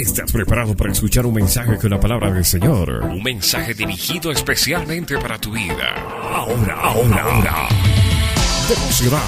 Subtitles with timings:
[0.00, 3.04] ¿Estás preparado para escuchar un mensaje con la palabra del Señor?
[3.04, 5.94] Un mensaje dirigido especialmente para tu vida.
[6.32, 7.68] Ahora, ahora, ahora.
[8.66, 9.20] Devocional,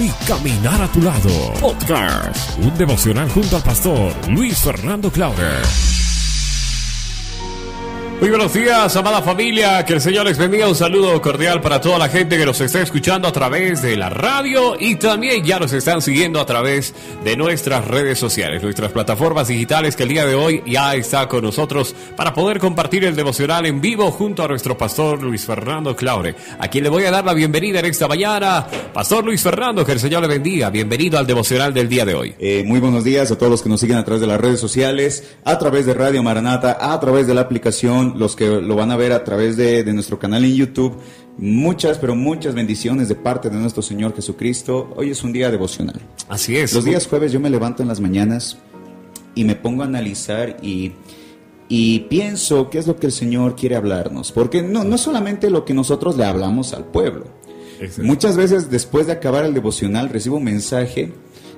[0.00, 1.28] mi caminar a tu lado.
[1.60, 5.62] Podcast, un devocional junto al pastor Luis Fernando Clauder.
[8.20, 9.84] Muy buenos días, amada familia.
[9.84, 10.68] Que el Señor les bendiga.
[10.68, 14.08] Un saludo cordial para toda la gente que nos está escuchando a través de la
[14.08, 19.48] radio y también ya nos están siguiendo a través de nuestras redes sociales, nuestras plataformas
[19.48, 23.66] digitales que el día de hoy ya está con nosotros para poder compartir el devocional
[23.66, 27.24] en vivo junto a nuestro pastor Luis Fernando Claure, a quien le voy a dar
[27.24, 28.66] la bienvenida en esta mañana.
[28.94, 30.70] Pastor Luis Fernando, que el Señor le bendiga.
[30.70, 32.34] Bienvenido al devocional del día de hoy.
[32.38, 34.60] Eh, muy buenos días a todos los que nos siguen a través de las redes
[34.60, 38.90] sociales, a través de Radio Maranata, a través de la aplicación los que lo van
[38.90, 40.96] a ver a través de, nuestro canal en YouTube.
[41.36, 44.92] Muchas, pero muchas bendiciones de parte de nuestro Señor Jesucristo.
[44.96, 46.00] Hoy es un día devocional.
[46.28, 46.72] Así es.
[46.72, 48.58] Los días jueves yo me levanto en las mañanas
[49.34, 50.92] y me pongo a analizar y,
[51.68, 54.30] y pienso qué es lo que el Señor quiere hablarnos.
[54.32, 57.26] Porque no, no solamente lo que nosotros le hablamos al pueblo.
[57.98, 61.12] Muchas veces después de acabar el devocional recibo un mensaje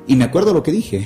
[0.06, 1.04] y me acuerdo lo que dije.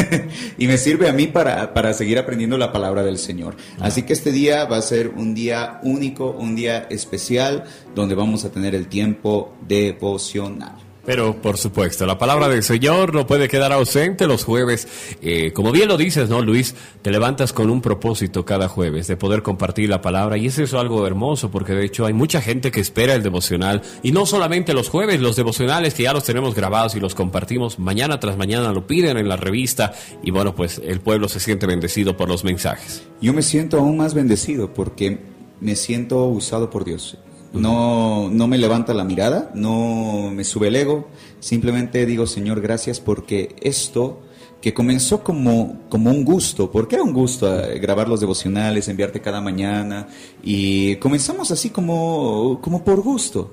[0.58, 3.56] y me sirve a mí para, para, seguir aprendiendo la palabra del Señor.
[3.80, 8.44] Así que este día va a ser un día único, un día especial, donde vamos
[8.44, 10.91] a tener el tiempo devocional.
[11.04, 14.86] Pero por supuesto, la palabra del Señor no puede quedar ausente los jueves.
[15.20, 16.74] Eh, como bien lo dices, ¿no, Luis?
[17.02, 20.74] Te levantas con un propósito cada jueves de poder compartir la palabra y eso es
[20.74, 24.74] algo hermoso porque de hecho hay mucha gente que espera el devocional y no solamente
[24.74, 28.72] los jueves, los devocionales que ya los tenemos grabados y los compartimos mañana tras mañana,
[28.72, 32.44] lo piden en la revista y bueno, pues el pueblo se siente bendecido por los
[32.44, 33.02] mensajes.
[33.20, 35.20] Yo me siento aún más bendecido porque
[35.60, 37.18] me siento usado por Dios.
[37.52, 41.08] No, no me levanta la mirada, no me sube el ego,
[41.40, 44.20] simplemente digo, Señor, gracias porque esto
[44.62, 49.20] que comenzó como, como un gusto, porque era un gusto eh, grabar los devocionales, enviarte
[49.20, 50.06] cada mañana,
[50.42, 53.52] y comenzamos así como, como por gusto.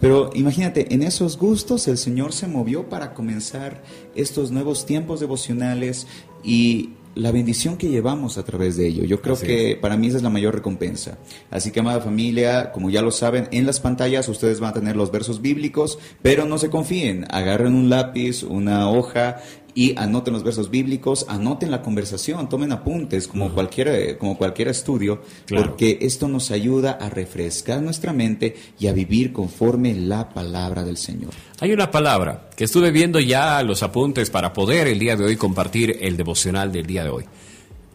[0.00, 3.82] Pero imagínate, en esos gustos el Señor se movió para comenzar
[4.14, 6.06] estos nuevos tiempos devocionales
[6.44, 9.04] y la bendición que llevamos a través de ello.
[9.04, 11.18] Yo creo que para mí esa es la mayor recompensa.
[11.50, 14.96] Así que, amada familia, como ya lo saben, en las pantallas ustedes van a tener
[14.96, 17.26] los versos bíblicos, pero no se confíen.
[17.30, 19.40] Agarren un lápiz, una hoja
[19.74, 25.22] y anoten los versos bíblicos, anoten la conversación, tomen apuntes como, cualquier, como cualquier estudio,
[25.48, 30.96] porque esto nos ayuda a refrescar nuestra mente y a vivir conforme la palabra del
[30.96, 31.30] Señor.
[31.60, 35.36] Hay una palabra que estuve viendo ya los apuntes para poder el día de hoy
[35.36, 37.24] compartir el devocional del día de hoy.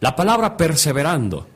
[0.00, 1.46] La palabra perseverando.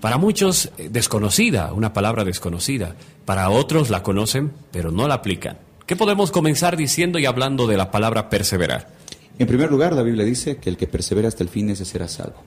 [0.00, 2.94] Para muchos eh, desconocida, una palabra desconocida.
[3.24, 5.58] Para otros la conocen, pero no la aplican.
[5.86, 8.97] ¿Qué podemos comenzar diciendo y hablando de la palabra perseverar?
[9.38, 12.08] En primer lugar, la Biblia dice que el que persevera hasta el fin ese será
[12.08, 12.42] salvo.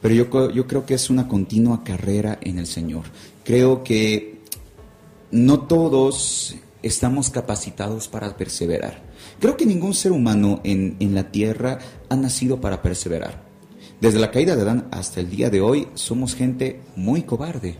[0.00, 3.04] Pero yo, yo creo que es una continua carrera en el Señor.
[3.44, 4.40] Creo que
[5.30, 9.04] no todos estamos capacitados para perseverar.
[9.38, 13.44] Creo que ningún ser humano en, en la tierra ha nacido para perseverar.
[14.00, 17.76] Desde la caída de Adán hasta el día de hoy somos gente muy cobarde,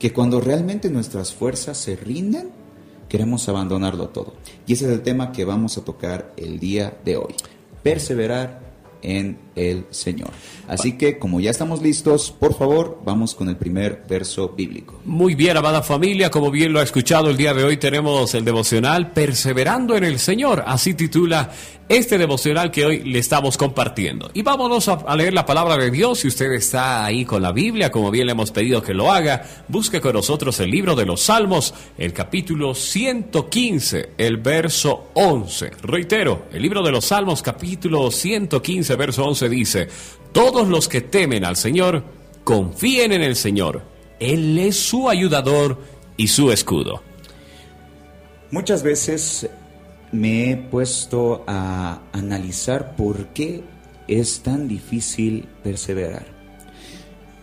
[0.00, 2.50] que cuando realmente nuestras fuerzas se rinden,
[3.08, 4.34] queremos abandonarlo todo.
[4.66, 7.34] Y ese es el tema que vamos a tocar el día de hoy
[7.82, 8.70] perseverar
[9.02, 10.30] en el Señor.
[10.68, 15.00] Así que como ya estamos listos, por favor, vamos con el primer verso bíblico.
[15.04, 18.44] Muy bien, amada familia, como bien lo ha escuchado el día de hoy, tenemos el
[18.44, 20.64] devocional Perseverando en el Señor.
[20.66, 21.50] Así titula
[21.90, 24.30] este devocional que hoy le estamos compartiendo.
[24.32, 26.20] Y vámonos a, leer la palabra de Dios.
[26.20, 29.44] Si usted está ahí con la Biblia, como bien le hemos pedido que lo haga,
[29.66, 35.72] busque con nosotros el libro de los Salmos, el capítulo 115, el verso 11.
[35.82, 39.88] Reitero, el libro de los Salmos, capítulo 115, verso 11 dice,
[40.30, 42.04] todos los que temen al Señor,
[42.44, 43.82] confíen en el Señor.
[44.20, 45.76] Él es su ayudador
[46.16, 47.02] y su escudo.
[48.52, 49.50] Muchas veces
[50.12, 53.62] me he puesto a analizar por qué
[54.08, 56.26] es tan difícil perseverar.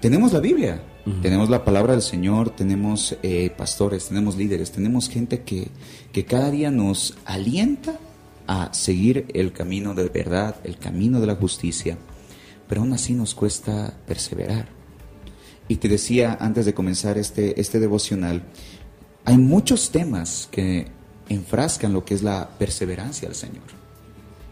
[0.02, 0.82] Tenemos la Biblia,
[1.22, 5.70] tenemos la palabra del Señor, tenemos eh, pastores, tenemos líderes, tenemos gente que,
[6.12, 7.98] que cada día nos alienta
[8.46, 11.98] a seguir el camino de verdad, el camino de la justicia,
[12.68, 14.68] pero aún así nos cuesta perseverar.
[15.70, 18.44] Y te decía antes de comenzar este, este devocional,
[19.26, 20.88] hay muchos temas que
[21.30, 23.64] enfrascan lo que es la perseverancia al Señor.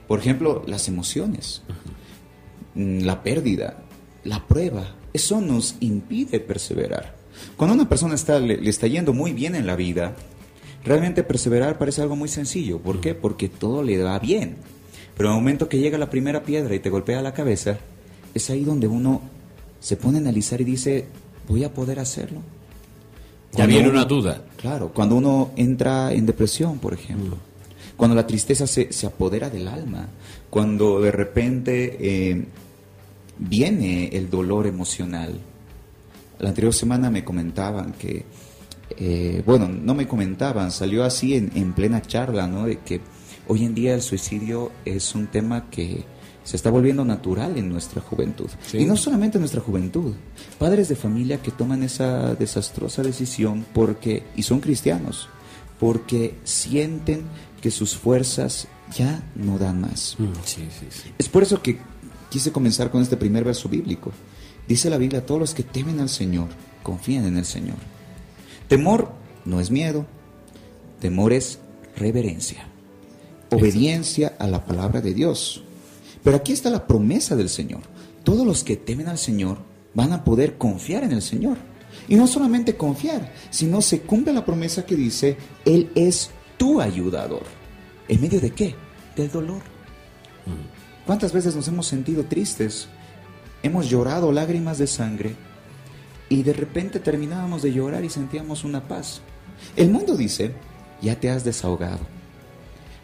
[0.08, 1.64] Por ejemplo, las emociones,
[2.76, 3.78] la pérdida,
[4.24, 7.16] la prueba, eso nos impide perseverar.
[7.58, 10.16] Cuando una persona está, le, está yendo muy bien en la vida,
[10.84, 12.80] realmente perseverar parece algo muy sencillo.
[12.80, 13.16] ¿Por qué?
[13.16, 14.58] Porque todo le va bien.
[15.18, 17.78] Pero en el momento que llega la primera piedra y te golpea la cabeza,
[18.34, 19.22] es ahí donde uno
[19.80, 21.06] se pone a analizar y dice,
[21.48, 22.42] voy a poder hacerlo.
[23.56, 24.42] Ya viene una duda.
[24.58, 27.38] Claro, cuando uno entra en depresión, por ejemplo,
[27.96, 30.08] cuando la tristeza se, se apodera del alma,
[30.50, 32.46] cuando de repente eh,
[33.38, 35.40] viene el dolor emocional.
[36.40, 38.26] La anterior semana me comentaban que,
[38.98, 42.66] eh, bueno, no me comentaban, salió así en, en plena charla, ¿no?
[42.66, 43.00] De que
[43.48, 46.04] hoy en día el suicidio es un tema que
[46.46, 48.50] se está volviendo natural en nuestra juventud.
[48.66, 48.78] Sí.
[48.78, 50.14] Y no solamente en nuestra juventud,
[50.58, 55.28] padres de familia que toman esa desastrosa decisión porque, y son cristianos,
[55.80, 57.24] porque sienten
[57.62, 60.16] que sus fuerzas ya no dan más.
[60.20, 61.12] Mm, Sí, sí, sí.
[61.18, 61.80] Es por eso que
[62.30, 64.12] quise comenzar con este primer verso bíblico.
[64.68, 66.50] Dice la Biblia, todos los que temen al Señor,
[66.84, 67.78] confían en el Señor.
[68.68, 69.12] Temor
[69.46, 70.06] no es miedo,
[71.00, 71.60] temor es
[71.96, 72.68] reverencia,
[73.50, 75.64] obediencia a la palabra de Dios.
[76.26, 77.82] Pero aquí está la promesa del Señor.
[78.24, 79.60] Todos los que temen al Señor
[79.94, 81.58] van a poder confiar en el Señor.
[82.08, 87.44] Y no solamente confiar, sino se cumple la promesa que dice, Él es tu ayudador.
[88.08, 88.74] ¿En medio de qué?
[89.16, 89.62] Del dolor.
[91.06, 92.88] ¿Cuántas veces nos hemos sentido tristes?
[93.62, 95.36] Hemos llorado lágrimas de sangre
[96.28, 99.22] y de repente terminábamos de llorar y sentíamos una paz.
[99.76, 100.54] El mundo dice,
[101.04, 102.00] ya te has desahogado.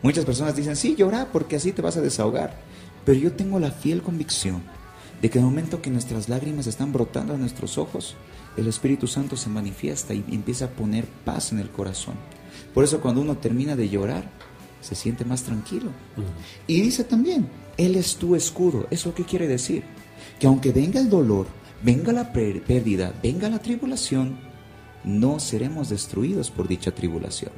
[0.02, 2.71] Muchas personas dicen, sí, llora porque así te vas a desahogar.
[3.06, 4.62] Pero yo tengo la fiel convicción
[5.22, 8.16] de que en el momento que nuestras lágrimas están brotando a nuestros ojos,
[8.58, 12.16] el Espíritu Santo se manifiesta y empieza a poner paz en el corazón.
[12.74, 14.30] Por eso cuando uno termina de llorar,
[14.82, 15.92] se siente más tranquilo.
[16.68, 18.88] Y dice también, Él es tu escudo.
[18.90, 19.84] ¿Eso qué quiere decir?
[20.40, 21.48] Que aunque venga el dolor,
[21.84, 24.40] venga la pérdida, venga la tribulación,
[25.04, 27.52] no seremos destruidos por dicha tribulación.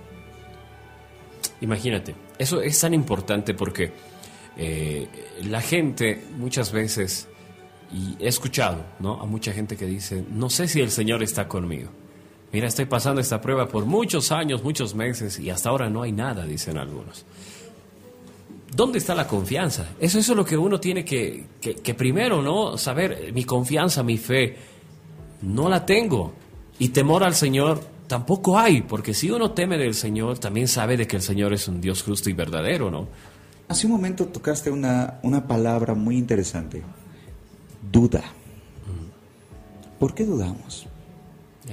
[1.61, 3.93] Imagínate, eso es tan importante porque
[4.57, 5.07] eh,
[5.43, 7.27] la gente muchas veces,
[7.91, 9.21] y he escuchado ¿no?
[9.21, 11.89] a mucha gente que dice, no sé si el Señor está conmigo.
[12.51, 16.11] Mira, estoy pasando esta prueba por muchos años, muchos meses, y hasta ahora no hay
[16.11, 17.25] nada, dicen algunos.
[18.75, 19.89] ¿Dónde está la confianza?
[19.99, 22.77] Eso, es lo que uno tiene que, que, que primero, ¿no?
[22.77, 24.57] Saber, mi confianza, mi fe,
[25.41, 26.33] no la tengo.
[26.79, 31.07] Y temor al Señor tampoco hay, porque si uno teme del Señor, también sabe de
[31.07, 33.07] que el Señor es un Dios justo y verdadero, ¿no?
[33.67, 36.83] Hace un momento tocaste una, una palabra muy interesante,
[37.91, 38.23] duda.
[39.99, 40.87] ¿Por qué dudamos?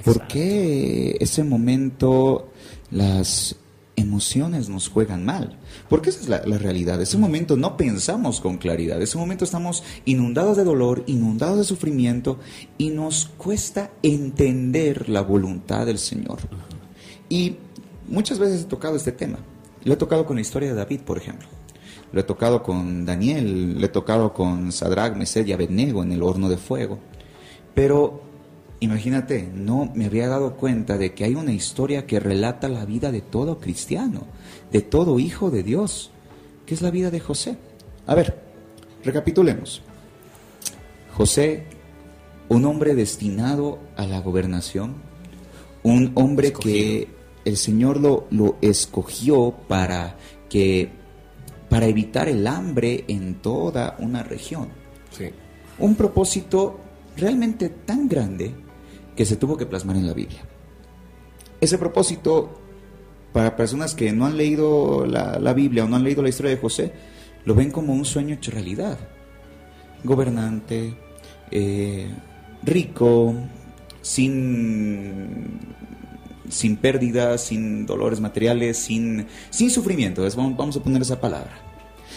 [0.05, 2.49] ¿Por qué ese momento
[2.91, 3.57] las
[3.97, 5.59] emociones nos juegan mal?
[5.89, 7.01] Porque esa es la, la realidad.
[7.01, 9.01] Ese momento no pensamos con claridad.
[9.01, 12.39] Ese momento estamos inundados de dolor, inundados de sufrimiento
[12.77, 16.39] y nos cuesta entender la voluntad del Señor.
[17.27, 17.57] Y
[18.07, 19.39] muchas veces he tocado este tema.
[19.83, 21.47] Lo he tocado con la historia de David, por ejemplo.
[22.11, 26.23] Lo he tocado con Daniel, lo he tocado con Sadrach, Mesed y Abednego en el
[26.23, 26.99] horno de fuego.
[27.73, 28.21] Pero
[28.81, 33.11] imagínate, no me había dado cuenta de que hay una historia que relata la vida
[33.11, 34.23] de todo cristiano,
[34.71, 36.11] de todo hijo de Dios,
[36.65, 37.57] que es la vida de José.
[38.07, 38.41] A ver,
[39.05, 39.81] recapitulemos.
[41.13, 41.65] José,
[42.49, 44.95] un hombre destinado a la gobernación,
[45.83, 46.73] un hombre Escogido.
[46.73, 47.07] que
[47.45, 50.17] el Señor lo, lo escogió para
[50.49, 51.00] que
[51.71, 54.67] para evitar el hambre en toda una región.
[55.09, 55.29] Sí.
[55.79, 56.81] Un propósito
[57.15, 58.53] realmente tan grande
[59.15, 60.41] que se tuvo que plasmar en la Biblia.
[61.61, 62.59] Ese propósito,
[63.31, 66.51] para personas que no han leído la, la Biblia o no han leído la historia
[66.51, 66.91] de José,
[67.45, 68.99] lo ven como un sueño hecho realidad.
[70.03, 70.93] Gobernante,
[71.51, 72.09] eh,
[72.63, 73.33] rico,
[74.01, 75.57] sin,
[76.51, 80.25] sin pérdidas, sin dolores materiales, sin, sin sufrimiento.
[80.27, 81.51] Es- vamos, a poner esa palabra.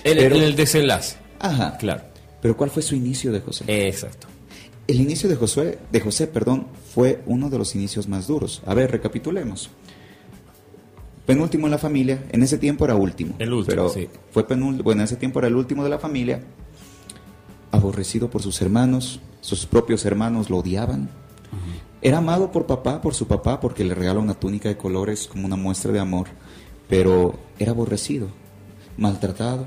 [0.05, 1.17] El, Pero- el- el desenlace.
[1.41, 1.77] Ajá.
[1.79, 2.03] Claro.
[2.43, 3.65] Pero ¿cuál fue su inicio de José?
[3.67, 4.27] Exacto.
[4.87, 8.61] El inicio de Josué, de José, perdón, fue uno de los inicios más duros.
[8.67, 9.71] A ver, recapitulemos.
[11.25, 13.35] Penúltimo en la familia, en ese tiempo era último.
[13.39, 14.09] El último, pero sí.
[14.31, 16.43] Fue penúltimo, bueno, en ese tiempo era el último de la familia.
[17.71, 21.09] Aborrecido por sus hermanos, sus propios hermanos lo odiaban.
[22.05, 25.47] Era amado por papá, por su papá, porque le regala una túnica de colores como
[25.47, 26.29] una muestra de amor.
[26.89, 28.29] Pero era aborrecido,
[28.99, 29.67] maltratado,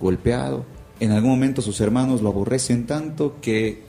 [0.00, 0.64] golpeado.
[1.00, 3.82] En algún momento sus hermanos lo aborrecen tanto que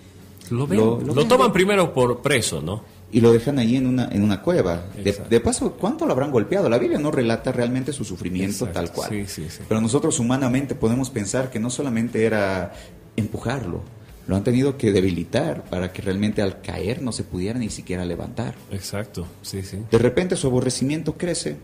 [0.50, 0.80] Lo, ven.
[0.80, 1.28] Lo- Lo, lo ven.
[1.28, 2.96] toman primero por preso, ¿no?
[3.10, 4.84] y lo dejan ahí en una, en una cueva.
[5.30, 6.68] De, paso, ¿cuánto lo habrán golpeado?
[6.70, 8.74] La Biblia no relata realmente su sufrimiento Exacto.
[8.74, 9.10] tal cual.
[9.10, 9.60] Sí, sí, sí.
[9.68, 12.74] Pero nosotros humanamente podemos pensar que no solamente era
[13.16, 13.82] empujarlo,
[14.28, 18.06] lo han tenido que debilitar para que realmente al caer no se pudiera ni siquiera
[18.06, 18.56] levantar.
[18.72, 19.26] Exacto.
[19.42, 19.80] Sí, sí.
[19.90, 21.56] De repente su aborrecimiento crece,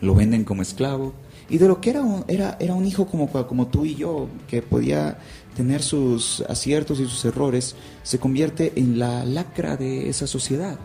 [0.00, 1.12] lo venden como esclavo
[1.48, 4.28] Y de lo que era un, era, era un hijo como, como tú y yo,
[4.48, 5.18] que podía
[5.56, 10.78] tener sus aciertos y sus errores, se convierte en la lacra de esa sociedad.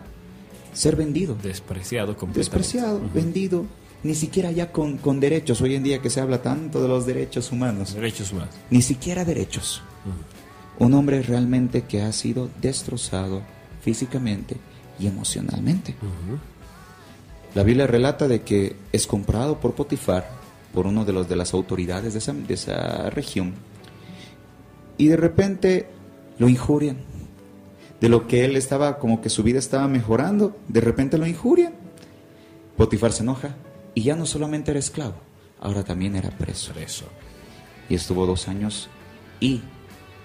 [0.72, 1.36] Ser vendido.
[1.42, 2.38] Despreciado completamente.
[2.38, 3.64] Despreciado, vendido,
[4.02, 5.60] ni siquiera ya con, con, derechos.
[5.62, 7.94] Hoy en día que se habla tanto de los derechos humanos.
[7.94, 8.54] Derechos humanos.
[8.70, 9.82] Ni siquiera derechos.
[10.78, 13.42] Un hombre realmente que ha sido destrozado
[13.80, 14.56] físicamente
[14.98, 15.94] y emocionalmente.
[17.54, 20.28] La Biblia relata de que es comprado por Potifar,
[20.72, 23.54] por uno de los de las autoridades de esa, de esa región,
[24.96, 25.88] y de repente
[26.38, 26.98] lo injurian.
[28.00, 31.72] De lo que él estaba, como que su vida estaba mejorando, de repente lo injurian.
[32.76, 33.56] Potifar se enoja
[33.94, 35.16] y ya no solamente era esclavo,
[35.60, 36.72] ahora también era preso.
[36.72, 37.06] Preso.
[37.88, 38.88] Y estuvo dos años
[39.40, 39.62] y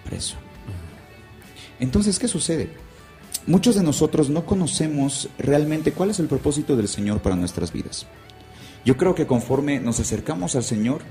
[0.04, 0.36] preso.
[1.84, 2.70] Entonces, ¿qué sucede?
[3.46, 8.08] Muchos de nosotros no conocemos realmente cuál es el propósito del Señor para nuestras vidas.
[8.86, 11.02] Yo creo que conforme nos acercamos al Señor,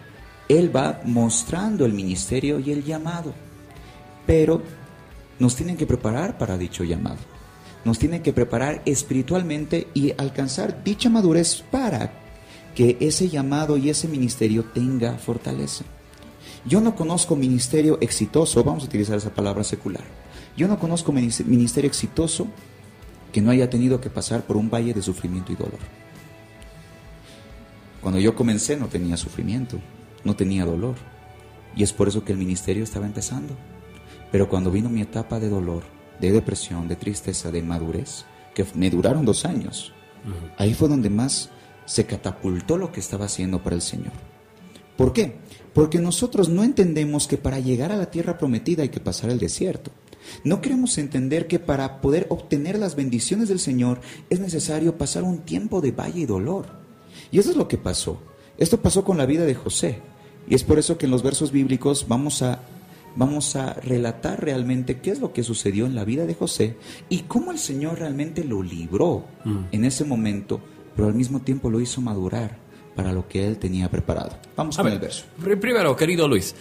[0.49, 3.35] Él va mostrando el ministerio y el llamado.
[4.25, 4.63] Pero
[5.39, 7.19] nos tienen que preparar para dicho llamado.
[7.85, 12.15] Nos tienen que preparar espiritualmente y alcanzar dicha madurez para
[12.75, 15.85] que ese llamado y ese ministerio tenga fortaleza.
[16.65, 20.22] Yo no conozco ministerio exitoso, vamos a utilizar esa palabra secular.
[20.57, 22.49] Yo no conozco ministerio exitoso
[23.33, 25.79] que no haya tenido que pasar por un valle de sufrimiento y dolor.
[28.03, 29.79] Cuando yo comencé no tenía sufrimiento,
[30.25, 30.97] no tenía dolor.
[31.75, 33.57] Y es por eso que el ministerio estaba empezando.
[34.31, 35.85] Pero cuando vino mi etapa de dolor,
[36.21, 39.93] de depresión, de tristeza, de madurez, que me duraron dos años,
[40.59, 41.49] ahí fue donde más
[41.87, 44.13] se catapultó lo que estaba haciendo para el Señor.
[44.97, 45.39] ¿Por qué?
[45.73, 49.39] Porque nosotros no entendemos que para llegar a la tierra prometida hay que pasar el
[49.39, 49.91] desierto.
[50.45, 54.01] No queremos entender que para poder obtener las bendiciones del Señor
[54.31, 56.67] es necesario pasar un tiempo de valle y dolor.
[57.31, 58.21] Y eso es lo que pasó.
[58.59, 60.01] Esto pasó con la vida de José.
[60.49, 62.61] Y es por eso que en los versos bíblicos vamos a,
[63.17, 66.77] vamos a relatar realmente qué es lo que sucedió en la vida de José
[67.09, 69.59] y cómo el Señor realmente lo libró mm.
[69.71, 70.61] en ese momento,
[70.97, 72.59] pero al mismo tiempo lo hizo madurar
[72.95, 74.37] para lo que él tenía preparado.
[74.57, 75.25] Vamos a, ver el verso.
[75.41, 76.55] Primero, querido Luis,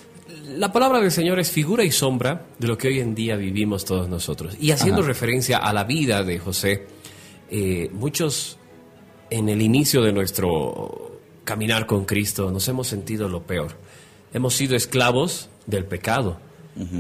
[0.58, 3.86] la palabra del Señor es figura y sombra de lo que hoy en día vivimos
[3.86, 4.56] todos nosotros.
[4.60, 6.88] Y haciendo referencia a la vida de José,
[7.50, 8.58] eh, muchos
[9.30, 13.78] en el inicio de nuestro caminar con Cristo nos hemos sentido lo peor.
[14.34, 16.40] Hemos sido esclavos del pecado.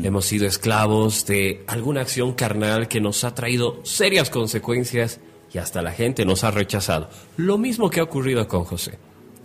[0.03, 5.21] Hemos sido esclavos de alguna acción carnal que nos ha traído serias consecuencias
[5.53, 7.09] y hasta la gente nos ha rechazado.
[7.37, 8.99] Lo mismo que ha ocurrido con José.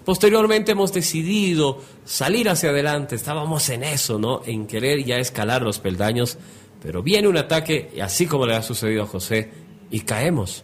[0.06, 4.40] Posteriormente hemos decidido salir hacia adelante, estábamos en eso, ¿no?
[4.46, 6.38] En querer ya escalar los peldaños,
[6.80, 9.50] pero viene un ataque, así como le ha sucedido a José,
[9.90, 10.62] y caemos.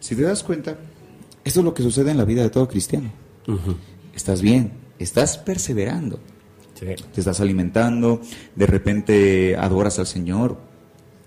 [0.00, 0.78] Si te das cuenta,
[1.44, 3.12] esto es lo que sucede en la vida de todo cristiano.
[4.14, 6.18] Estás bien, estás perseverando,
[6.80, 8.22] te estás alimentando,
[8.56, 10.56] de repente adoras al Señor,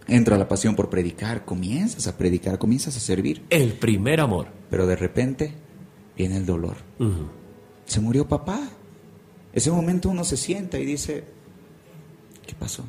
[0.07, 3.43] entra la pasión por predicar, comienzas a predicar, comienzas a servir.
[3.51, 4.47] El primer amor.
[4.71, 5.66] Pero de repente
[6.17, 6.77] viene el dolor.
[7.85, 8.67] Se murió papá.
[9.53, 11.23] Ese momento uno se sienta y dice,
[12.45, 12.83] ¿qué pasó?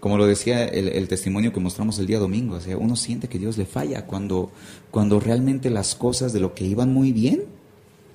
[0.00, 3.38] Como lo decía el, testimonio que mostramos el día domingo, o sea, uno siente que
[3.38, 4.52] Dios le falla cuando,
[4.92, 7.44] cuando realmente las cosas de lo que iban muy bien,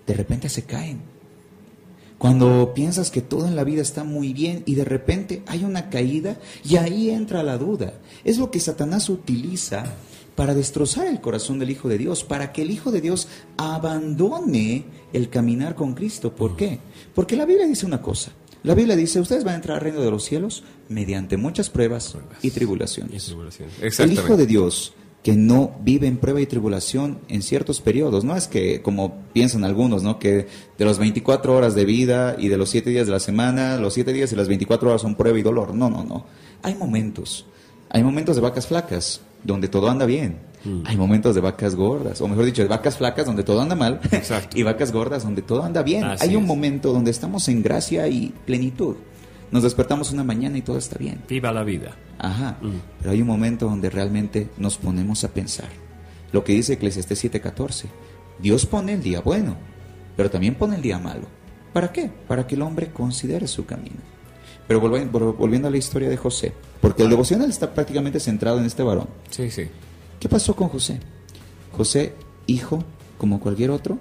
[0.08, 1.02] de repente se caen.
[2.18, 5.90] Cuando piensas que todo en la vida está muy bien y de repente hay una
[5.90, 7.96] caída y ahí entra la duda.
[8.24, 9.84] Es lo que Satanás utiliza
[10.36, 14.86] para destrozar el corazón del Hijo de Dios, para que el Hijo de Dios abandone
[15.14, 16.36] el caminar con Cristo.
[16.36, 16.80] ¿Por qué?
[17.14, 18.32] Porque la Biblia dice una cosa.
[18.64, 22.16] La Biblia dice, ustedes van a entrar al reino de los cielos mediante muchas pruebas
[22.42, 23.36] y tribulaciones.
[24.00, 28.26] El Hijo de Dios que no vive en prueba y tribulación en ciertos periodos.
[28.26, 30.20] No es que, como piensan algunos, ¿no?
[30.20, 30.48] que
[30.78, 33.94] de las 24 horas de vida y de los 7 días de la semana, los
[33.94, 35.74] 7 días y las 24 horas son prueba y dolor.
[35.74, 36.26] No, no, no.
[36.62, 37.46] Hay momentos.
[37.90, 40.38] Hay momentos de vacas flacas donde todo anda bien.
[40.64, 40.84] Mm.
[40.86, 44.00] Hay momentos de vacas gordas, o mejor dicho, de vacas flacas donde todo anda mal,
[44.56, 46.06] y vacas gordas donde todo anda bien.
[46.20, 48.96] Hay un momento donde estamos en gracia y plenitud.
[49.52, 51.22] Nos despertamos una mañana y todo está bien.
[51.28, 51.96] Viva la vida.
[52.18, 52.58] Ajá.
[52.62, 52.72] Mm.
[53.00, 55.70] Pero hay un momento donde realmente nos ponemos a pensar.
[56.32, 57.86] Lo que dice Eclesiastes 7:14.
[58.40, 59.56] Dios pone el día bueno,
[60.18, 61.28] pero también pone el día malo.
[61.72, 62.10] ¿Para qué?
[62.28, 64.13] Para que el hombre considere su camino.
[64.68, 68.84] Pero volviendo a la historia de José, porque el devocional está prácticamente centrado en este
[68.84, 69.08] varón.
[69.30, 69.68] Sí, sí.
[70.20, 71.00] ¿Qué pasó con José?
[71.72, 72.14] José,
[72.48, 72.84] hijo,
[73.18, 74.00] como cualquier otro,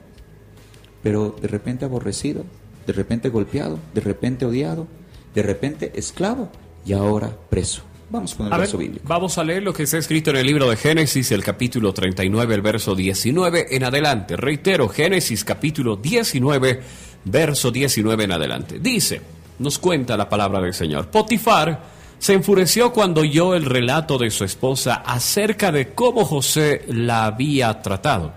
[1.02, 2.44] pero de repente aborrecido,
[2.86, 4.86] de repente golpeado, de repente odiado,
[5.34, 6.48] de repente esclavo
[6.84, 7.82] y ahora preso.
[8.10, 9.04] Vamos con el A ver, verso bíblico.
[9.08, 12.54] vamos a leer lo que está escrito en el libro de Génesis, el capítulo 39,
[12.54, 14.36] el verso 19 en adelante.
[14.36, 16.80] Reitero, Génesis capítulo 19,
[17.24, 18.78] verso 19 en adelante.
[18.80, 19.22] Dice,
[19.62, 21.08] nos cuenta la palabra del Señor.
[21.08, 21.82] Potifar
[22.18, 27.82] se enfureció cuando oyó el relato de su esposa acerca de cómo José la había
[27.82, 28.32] tratado.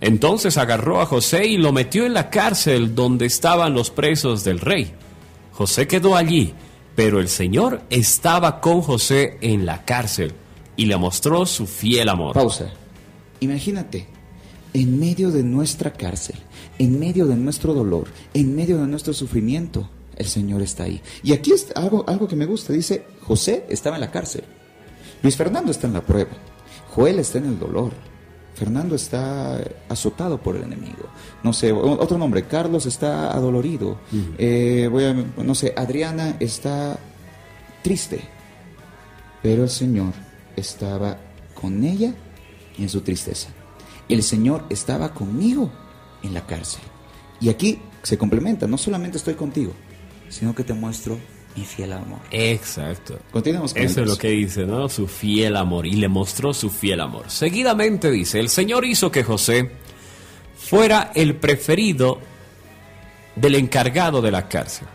[0.00, 4.60] Entonces agarró a José y lo metió en la cárcel donde estaban los presos del
[4.60, 4.92] rey.
[5.52, 6.54] José quedó allí,
[6.94, 10.32] pero el Señor estaba con José en la cárcel
[10.76, 12.34] y le mostró su fiel amor.
[12.34, 12.72] Pausa.
[13.40, 14.06] Imagínate,
[14.72, 16.36] en medio de nuestra cárcel,
[16.78, 21.00] en medio de nuestro dolor, en medio de nuestro sufrimiento, el Señor está ahí.
[21.22, 22.72] Y aquí es algo, algo que me gusta.
[22.72, 24.44] Dice, José estaba en la cárcel.
[25.22, 26.32] Luis Fernando está en la prueba.
[26.90, 27.92] Joel está en el dolor.
[28.54, 31.08] Fernando está azotado por el enemigo.
[31.44, 33.98] No sé, otro nombre, Carlos está adolorido.
[34.36, 36.98] Eh, voy a, no sé, Adriana está
[37.82, 38.20] triste.
[39.42, 40.12] Pero el Señor
[40.56, 41.18] estaba
[41.54, 42.12] con ella
[42.76, 43.50] en su tristeza.
[44.08, 45.70] El Señor estaba conmigo
[46.24, 46.82] en la cárcel.
[47.40, 49.72] Y aquí se complementa, no solamente estoy contigo,
[50.28, 51.18] sino que te muestro
[51.56, 52.20] mi fiel amor.
[52.30, 53.18] Exacto.
[53.32, 54.88] Continuemos con el Eso es lo que dice, ¿no?
[54.88, 55.86] Su fiel amor.
[55.86, 57.30] Y le mostró su fiel amor.
[57.30, 59.70] Seguidamente dice, el Señor hizo que José
[60.56, 62.20] fuera el preferido
[63.34, 64.86] del encargado de la cárcel.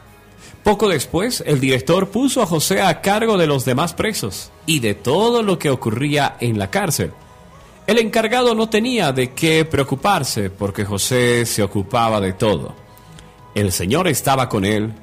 [0.64, 4.94] Poco después, el director puso a José a cargo de los demás presos y de
[4.94, 7.12] todo lo que ocurría en la cárcel.
[7.86, 12.76] El encargado no tenía de qué preocuparse porque José se ocupaba de todo.
[13.56, 14.94] El Señor estaba con él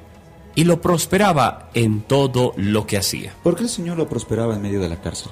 [0.55, 3.33] y lo prosperaba en todo lo que hacía.
[3.43, 5.31] ¿Por qué el Señor lo prosperaba en medio de la cárcel?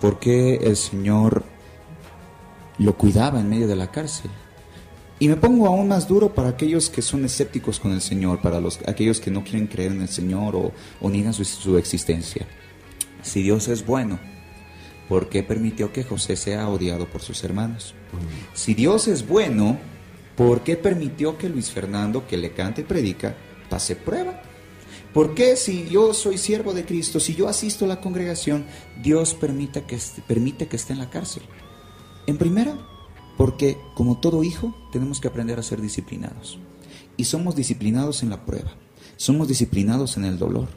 [0.00, 1.44] ¿Por qué el Señor
[2.78, 4.30] lo cuidaba en medio de la cárcel?
[5.18, 8.60] Y me pongo aún más duro para aquellos que son escépticos con el Señor, para
[8.60, 12.46] los, aquellos que no quieren creer en el Señor o, o niegan su, su existencia.
[13.22, 14.18] Si Dios es bueno,
[15.08, 17.94] ¿por qué permitió que José sea odiado por sus hermanos?
[18.54, 19.78] Si Dios es bueno,
[20.36, 23.36] ¿por qué permitió que Luis Fernando, que le canta y predica,
[23.68, 24.42] pase prueba?
[25.12, 28.64] ¿Por qué si yo soy siervo de Cristo, si yo asisto a la congregación,
[29.02, 31.42] Dios permite que, permite que esté en la cárcel?
[32.26, 32.78] En primera,
[33.36, 36.58] porque como todo hijo tenemos que aprender a ser disciplinados.
[37.16, 38.72] Y somos disciplinados en la prueba,
[39.16, 40.68] somos disciplinados en el dolor.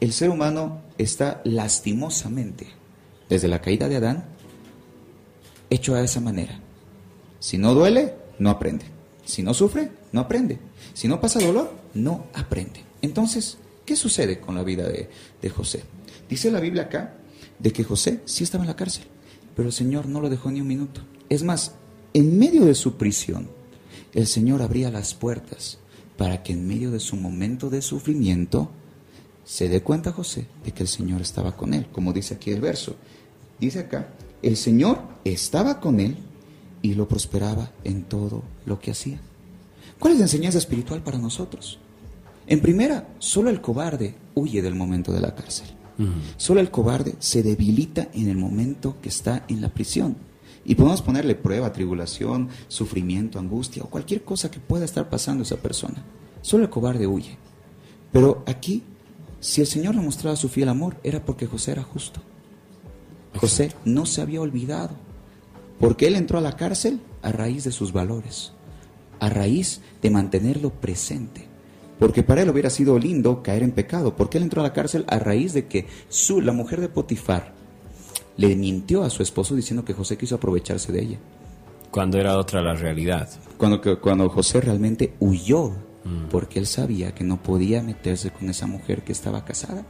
[0.00, 2.66] El ser humano está lastimosamente,
[3.28, 4.26] desde la caída de Adán,
[5.70, 6.60] hecho a esa manera.
[7.38, 8.84] Si no duele, no aprende.
[9.24, 10.58] Si no sufre, no aprende.
[10.94, 12.84] Si no pasa dolor, no aprende.
[13.02, 15.10] Entonces, ¿qué sucede con la vida de,
[15.42, 15.82] de José?
[16.28, 17.14] Dice la Biblia acá
[17.58, 19.04] de que José sí estaba en la cárcel,
[19.54, 21.02] pero el Señor no lo dejó ni un minuto.
[21.28, 21.74] Es más,
[22.14, 23.48] en medio de su prisión,
[24.14, 25.78] el Señor abría las puertas
[26.16, 28.70] para que en medio de su momento de sufrimiento
[29.44, 32.60] se dé cuenta José de que el Señor estaba con él, como dice aquí el
[32.60, 32.96] verso.
[33.60, 34.08] Dice acá,
[34.42, 36.16] el Señor estaba con él
[36.82, 39.20] y lo prosperaba en todo lo que hacía.
[39.98, 41.78] ¿Cuál es la enseñanza espiritual para nosotros?
[42.46, 45.66] En primera, solo el cobarde huye del momento de la cárcel.
[46.36, 50.16] Solo el cobarde se debilita en el momento que está en la prisión.
[50.64, 55.46] Y podemos ponerle prueba, tribulación, sufrimiento, angustia o cualquier cosa que pueda estar pasando a
[55.46, 56.04] esa persona.
[56.42, 57.38] Solo el cobarde huye.
[58.12, 58.82] Pero aquí,
[59.40, 62.20] si el Señor le mostraba su fiel amor, era porque José era justo.
[63.36, 64.96] José no se había olvidado,
[65.78, 68.52] porque él entró a la cárcel a raíz de sus valores,
[69.20, 71.46] a raíz de mantenerlo presente.
[71.98, 75.04] Porque para él hubiera sido lindo caer en pecado, porque él entró a la cárcel
[75.08, 77.54] a raíz de que su, la mujer de Potifar
[78.36, 81.18] le mintió a su esposo diciendo que José quiso aprovecharse de ella.
[81.90, 83.30] Cuando era otra la realidad.
[83.56, 85.72] Cuando, cuando José realmente huyó,
[86.30, 89.84] porque él sabía que no podía meterse con esa mujer que estaba casada.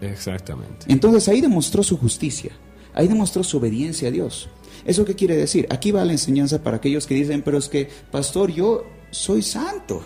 [0.00, 0.86] Exactamente.
[0.88, 2.52] Entonces ahí demostró su justicia,
[2.94, 4.48] ahí demostró su obediencia a Dios.
[4.84, 5.66] ¿Eso qué quiere decir?
[5.70, 10.02] Aquí va la enseñanza para aquellos que dicen, pero es que, pastor, yo soy santo,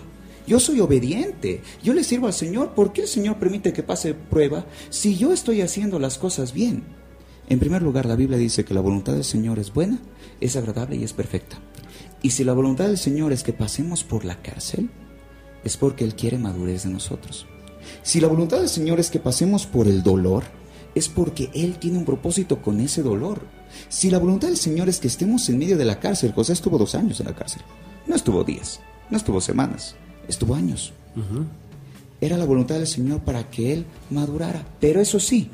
[0.47, 4.15] yo soy obediente, yo le sirvo al Señor, ¿por qué el Señor permite que pase
[4.15, 6.83] prueba si yo estoy haciendo las cosas bien?
[7.49, 10.01] En primer lugar, la Biblia dice que la voluntad del Señor es buena,
[10.41, 11.59] es agradable y es perfecta.
[12.23, 14.91] Y si la voluntad del Señor es que pasemos por la cárcel,
[15.65, 17.47] es porque Él quiere madurez de nosotros.
[18.03, 20.45] Si la voluntad del Señor es que pasemos por el dolor,
[20.95, 23.41] es porque Él tiene un propósito con ese dolor.
[23.89, 26.79] Si la voluntad del Señor es que estemos en medio de la cárcel, José estuvo
[26.79, 27.63] dos años en la cárcel.
[28.07, 29.95] No estuvo días, no estuvo semanas,
[30.29, 30.93] estuvo años.
[32.21, 34.65] Era la voluntad del Señor para que Él madurara.
[34.81, 35.51] Pero eso sí,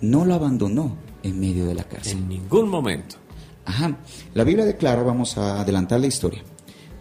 [0.00, 2.18] no lo abandonó en medio de la cárcel.
[2.18, 3.16] En ningún momento.
[3.64, 3.96] Ajá.
[4.34, 6.42] La Biblia declara, vamos a adelantar la historia,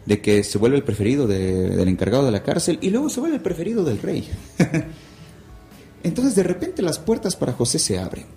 [0.06, 3.20] de que se vuelve el preferido de- del encargado de la cárcel y luego se
[3.20, 4.28] vuelve el preferido del rey.
[6.06, 8.28] Entonces de repente las puertas para José se abren.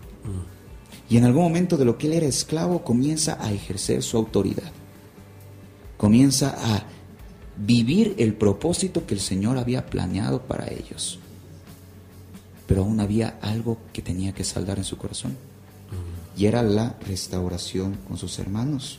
[1.10, 4.72] Y en algún momento de lo que él era esclavo comienza a ejercer su autoridad.
[5.98, 6.84] Comienza a
[7.58, 11.18] vivir el propósito que el Señor había planeado para ellos.
[12.66, 15.36] Pero aún había algo que tenía que saldar en su corazón.
[16.38, 18.98] Y era la restauración con sus hermanos.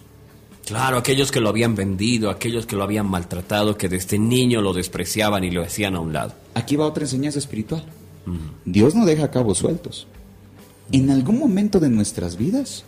[0.67, 4.73] Claro, aquellos que lo habían vendido, aquellos que lo habían maltratado, que desde niño lo
[4.73, 6.33] despreciaban y lo hacían a un lado.
[6.53, 7.83] Aquí va otra enseñanza espiritual.
[8.65, 10.07] Dios no deja cabos sueltos.
[10.91, 12.83] En algún momento de nuestras vidas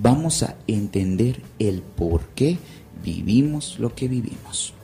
[0.00, 2.58] vamos a entender el por qué
[3.02, 4.74] vivimos lo que vivimos.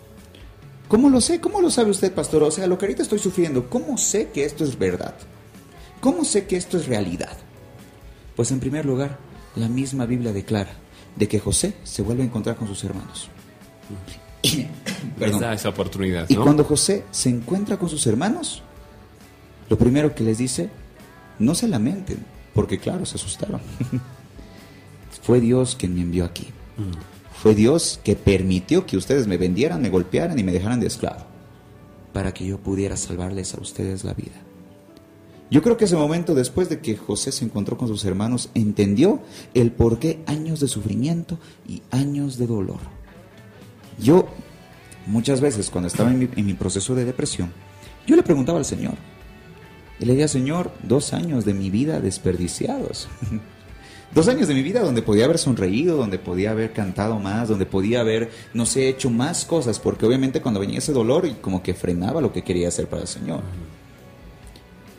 [0.88, 1.40] ¿Cómo lo sé?
[1.40, 2.42] ¿Cómo lo sabe usted, pastor?
[2.42, 5.14] O sea, lo que ahorita estoy sufriendo, ¿cómo sé que esto es verdad?
[6.00, 7.36] ¿Cómo sé que esto es realidad?
[8.36, 9.18] Pues en primer lugar,
[9.56, 10.72] la misma Biblia declara
[11.16, 13.28] de que José se vuelve a encontrar con sus hermanos.
[15.18, 15.52] Perdón.
[15.52, 16.28] esa oportunidad.
[16.28, 18.62] Y cuando José se encuentra con sus hermanos,
[19.74, 20.70] lo primero que les dice,
[21.40, 22.18] no se lamenten,
[22.54, 23.60] porque claro, se asustaron.
[25.24, 26.46] Fue Dios quien me envió aquí.
[27.42, 31.24] Fue Dios que permitió que ustedes me vendieran, me golpearan y me dejaran de esclavo,
[32.12, 34.40] para que yo pudiera salvarles a ustedes la vida.
[35.50, 39.22] Yo creo que ese momento, después de que José se encontró con sus hermanos, entendió
[39.54, 42.78] el por qué años de sufrimiento y años de dolor.
[43.98, 44.28] Yo,
[45.08, 47.52] muchas veces, cuando estaba en mi, proceso de depresión,
[48.06, 48.94] yo le preguntaba al Señor,
[50.04, 53.08] y le decía, Señor, dos años de mi vida desperdiciados.
[54.14, 57.64] dos años de mi vida donde podía haber sonreído, donde podía haber cantado más, donde
[57.64, 61.62] podía haber, no sé, hecho más cosas, porque obviamente cuando venía ese dolor, y como
[61.62, 63.40] que frenaba lo que quería hacer para el Señor.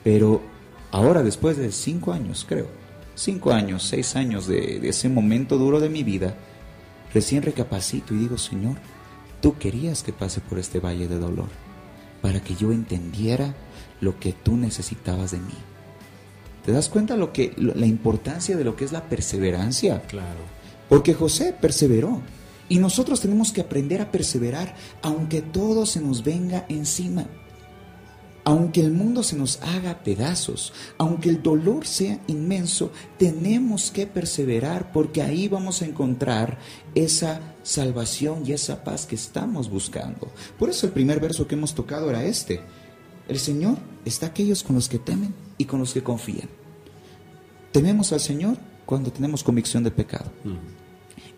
[0.03, 0.41] Pero
[0.89, 2.65] ahora, después de cinco años, creo,
[3.13, 6.33] cinco años, seis años de, ese momento duro de mi vida,
[7.13, 8.77] recién recapacito y digo, Señor,
[9.39, 11.49] tú querías que pase por este valle de dolor,
[12.23, 13.53] para que yo entendiera
[14.01, 15.53] lo que tú necesitabas de mí.
[16.65, 20.01] ¿Te das cuenta lo que la importancia de lo que es la perseverancia?
[20.03, 20.41] Claro.
[20.89, 22.21] Porque José perseveró
[22.69, 27.27] y nosotros tenemos que aprender a perseverar aunque todo se nos venga encima
[28.45, 34.91] aunque el mundo se nos haga pedazos, aunque el dolor sea inmenso, tenemos que perseverar
[34.91, 36.59] porque ahí vamos a encontrar
[36.93, 40.31] esa salvación y esa paz que estamos buscando.
[40.59, 42.61] Por eso el primer verso que hemos tocado era este.
[43.27, 46.49] El Señor está aquellos con los que temen y con los que confían.
[47.71, 50.31] Tememos al Señor cuando tenemos convicción de pecado.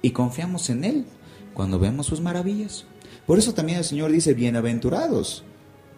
[0.02, 1.06] Y confiamos en Él
[1.54, 2.86] cuando vemos sus maravillas.
[3.26, 5.44] Por eso también el Señor dice, bienaventurados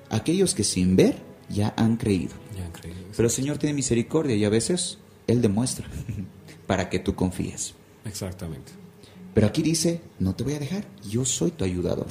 [0.10, 1.18] aquellos que sin ver
[1.50, 2.34] ya han creído.
[3.16, 4.98] Pero el Señor tiene misericordia y a veces
[5.28, 5.88] Él demuestra
[6.68, 7.74] para que tú confíes.
[8.06, 8.72] Exactamente.
[9.34, 12.08] Pero aquí dice, no te voy a dejar, yo soy tu ayudador.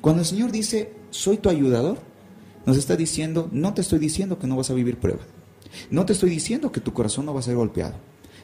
[0.00, 1.98] Cuando el Señor dice, soy tu ayudador,
[2.66, 5.22] nos está diciendo, no te estoy diciendo que no vas a vivir prueba.
[5.90, 7.94] No te estoy diciendo que tu corazón no va a ser golpeado.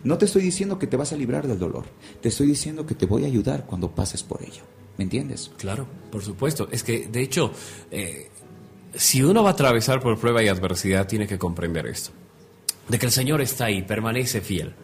[0.05, 1.87] No te estoy diciendo que te vas a librar del dolor.
[2.21, 4.63] Te estoy diciendo que te voy a ayudar cuando pases por ello.
[4.97, 5.51] ¿Me entiendes?
[5.59, 6.69] Claro, por supuesto.
[6.71, 7.53] Es que, de hecho,
[7.91, 8.29] eh,
[8.95, 12.11] si uno va a atravesar por prueba y adversidad, tiene que comprender esto.
[12.89, 14.75] De que el Señor está ahí, permanece fiel.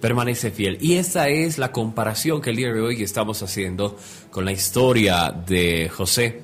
[0.00, 0.78] Permanece fiel.
[0.80, 3.96] Y esa es la comparación que el día de hoy estamos haciendo
[4.30, 6.42] con la historia de José.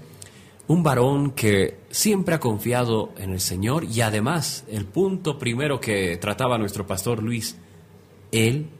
[0.73, 6.17] Un varón que siempre ha confiado en el Señor y además, el punto primero que
[6.17, 7.59] trataba nuestro pastor Luis,
[8.31, 8.71] él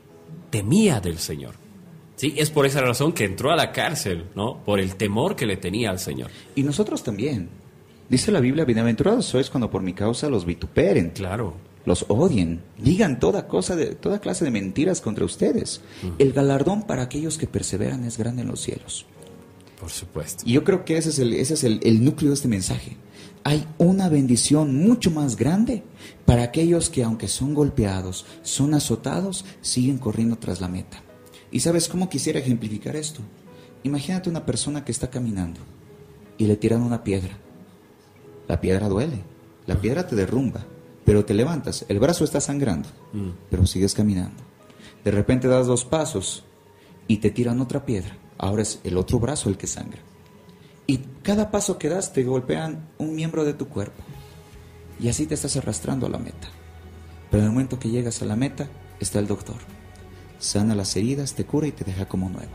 [0.49, 1.57] temía del Señor.
[2.17, 4.65] Sí, es por esa razón que entró a la cárcel, ¿no?
[4.65, 6.31] Por el temor que le tenía al Señor.
[6.55, 7.51] Y nosotros también.
[8.09, 11.11] Dice la Biblia, bienaventurados sois cuando por mi causa los vituperen.
[11.11, 11.57] Claro.
[11.85, 15.83] Los odien, digan toda cosa de toda clase de mentiras contra ustedes.
[16.19, 19.05] El galardón para aquellos que perseveran es grande en los cielos.
[19.83, 20.45] Por supuesto.
[20.47, 22.97] Y yo creo que ese es el, ese es el núcleo de este mensaje.
[23.45, 25.83] Hay una bendición mucho más grande
[26.25, 31.03] para aquellos que aunque son golpeados, son azotados, siguen corriendo tras la meta.
[31.51, 33.21] ¿Y sabes cómo quisiera ejemplificar esto?
[33.83, 35.61] Imagínate una persona que está caminando
[36.39, 37.37] y le tiran una piedra
[38.49, 39.23] la piedra duele,
[39.67, 40.65] la piedra te derrumba,
[41.05, 43.31] pero te levantas, el brazo está sangrando, mm.
[43.51, 44.43] pero sigues caminando.
[45.05, 46.45] De repente das dos pasos
[47.09, 50.01] y te tiran otra piedra, ahora es el otro brazo el que sangra.
[50.87, 54.03] Y cada paso que das te golpean un miembro de tu cuerpo.
[54.99, 56.49] Y así te estás arrastrando a la meta.
[57.31, 59.57] Pero en el momento que llegas a la meta, está el doctor.
[60.41, 62.51] Sana las heridas, te cura y te deja como nuevo.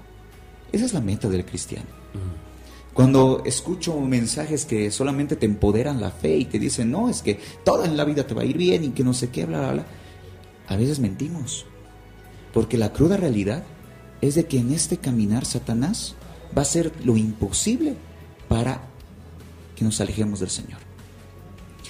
[0.74, 1.88] Esa es la meta del cristiano.
[2.14, 2.94] Mm.
[2.94, 7.40] Cuando escucho mensajes que solamente te empoderan la fe y te dicen, no, es que
[7.64, 9.60] toda en la vida te va a ir bien y que no sé qué, bla,
[9.60, 9.86] bla, bla,
[10.68, 11.66] a veces mentimos.
[12.54, 13.64] Porque la cruda realidad
[14.22, 16.16] es de que en este caminar Satanás
[16.56, 17.96] va a hacer lo imposible
[18.48, 18.82] para
[19.76, 20.80] que nos alejemos del Señor.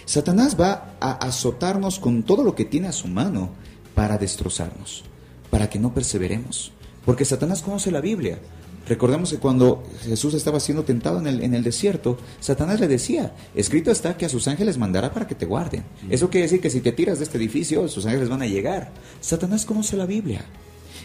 [0.06, 3.50] Satanás va a azotarnos con todo lo que tiene a su mano
[3.94, 5.04] para destrozarnos,
[5.50, 6.72] para que no perseveremos.
[7.06, 8.40] Porque Satanás conoce la Biblia.
[8.88, 13.36] Recordemos que cuando Jesús estaba siendo tentado en el, en el desierto, Satanás le decía,
[13.54, 15.84] escrito está que a sus ángeles mandará para que te guarden.
[16.10, 18.92] Eso quiere decir que si te tiras de este edificio, sus ángeles van a llegar.
[19.20, 20.46] Satanás conoce la Biblia.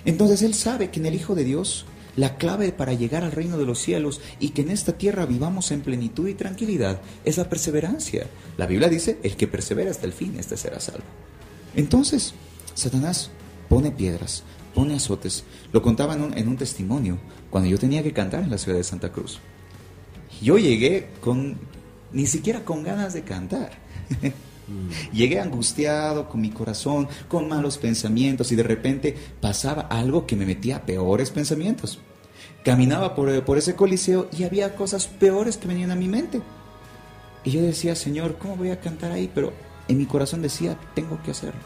[0.04, 1.86] Entonces él sabe que en el Hijo de Dios
[2.16, 5.70] la clave para llegar al reino de los cielos y que en esta tierra vivamos
[5.70, 8.26] en plenitud y tranquilidad es la perseverancia.
[8.56, 11.04] La Biblia dice, el que persevera hasta el fin, este será salvo.
[11.74, 12.34] Entonces,
[12.74, 13.30] Satanás
[13.68, 14.42] pone piedras,
[14.74, 15.44] pone azotes.
[15.72, 17.18] Lo contaba en un, en un testimonio
[17.50, 19.38] cuando yo tenía que cantar en la ciudad de Santa Cruz.
[20.42, 21.56] Yo llegué con,
[22.12, 23.70] ni siquiera con ganas de cantar.
[25.12, 30.46] Llegué angustiado con mi corazón, con malos pensamientos y de repente pasaba algo que me
[30.46, 31.98] metía a peores pensamientos.
[32.64, 36.40] Caminaba por, por ese coliseo y había cosas peores que venían a mi mente.
[37.44, 39.30] Y yo decía, Señor, ¿cómo voy a cantar ahí?
[39.34, 39.52] Pero
[39.88, 41.60] en mi corazón decía, tengo que hacerlo.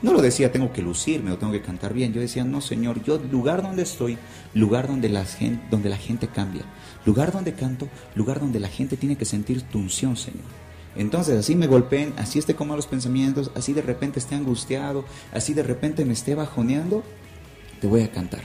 [0.00, 2.12] No lo decía, tengo que lucirme o tengo que cantar bien.
[2.12, 4.16] Yo decía, no, Señor, yo, lugar donde estoy,
[4.54, 6.62] lugar donde la, gente, donde la gente cambia,
[7.04, 10.67] lugar donde canto, lugar donde la gente tiene que sentir tu unción, Señor.
[10.98, 15.54] Entonces así me golpeen, así esté con malos pensamientos, así de repente esté angustiado, así
[15.54, 17.04] de repente me esté bajoneando,
[17.80, 18.42] te voy a cantar.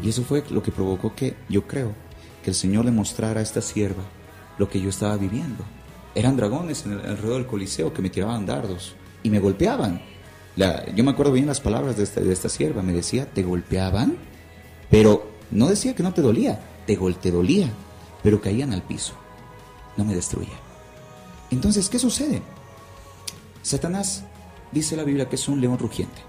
[0.00, 1.92] Y eso fue lo que provocó que yo creo
[2.44, 4.04] que el Señor le mostrara a esta sierva
[4.58, 5.64] lo que yo estaba viviendo.
[6.14, 10.00] Eran dragones en el, alrededor del Coliseo que me tiraban dardos y me golpeaban.
[10.54, 13.42] La, yo me acuerdo bien las palabras de esta, de esta sierva, me decía, te
[13.42, 14.16] golpeaban,
[14.88, 17.68] pero no decía que no te dolía, te, te dolía,
[18.22, 19.14] pero caían al piso,
[19.96, 20.65] no me destruían.
[21.50, 22.42] Entonces, ¿qué sucede?
[23.62, 24.24] Satanás
[24.72, 26.20] dice la Biblia que es un león rugiente.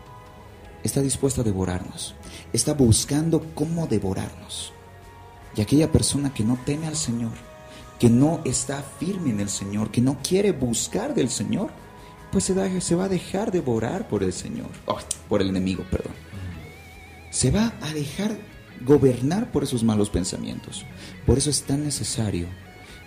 [0.84, 2.15] Está dispuesto a devorarnos.
[2.53, 4.73] Está buscando cómo devorarnos.
[5.56, 7.32] Y aquella persona que no teme al Señor,
[7.99, 11.71] que no está firme en el Señor, que no quiere buscar del Señor,
[12.32, 14.69] pues se, se va a dejar devorar por el Señor,
[15.27, 16.13] por el enemigo, perdón.
[17.32, 18.38] Se va a dejar
[18.86, 20.86] gobernar por esos malos pensamientos.
[21.25, 22.47] Por eso es tan necesario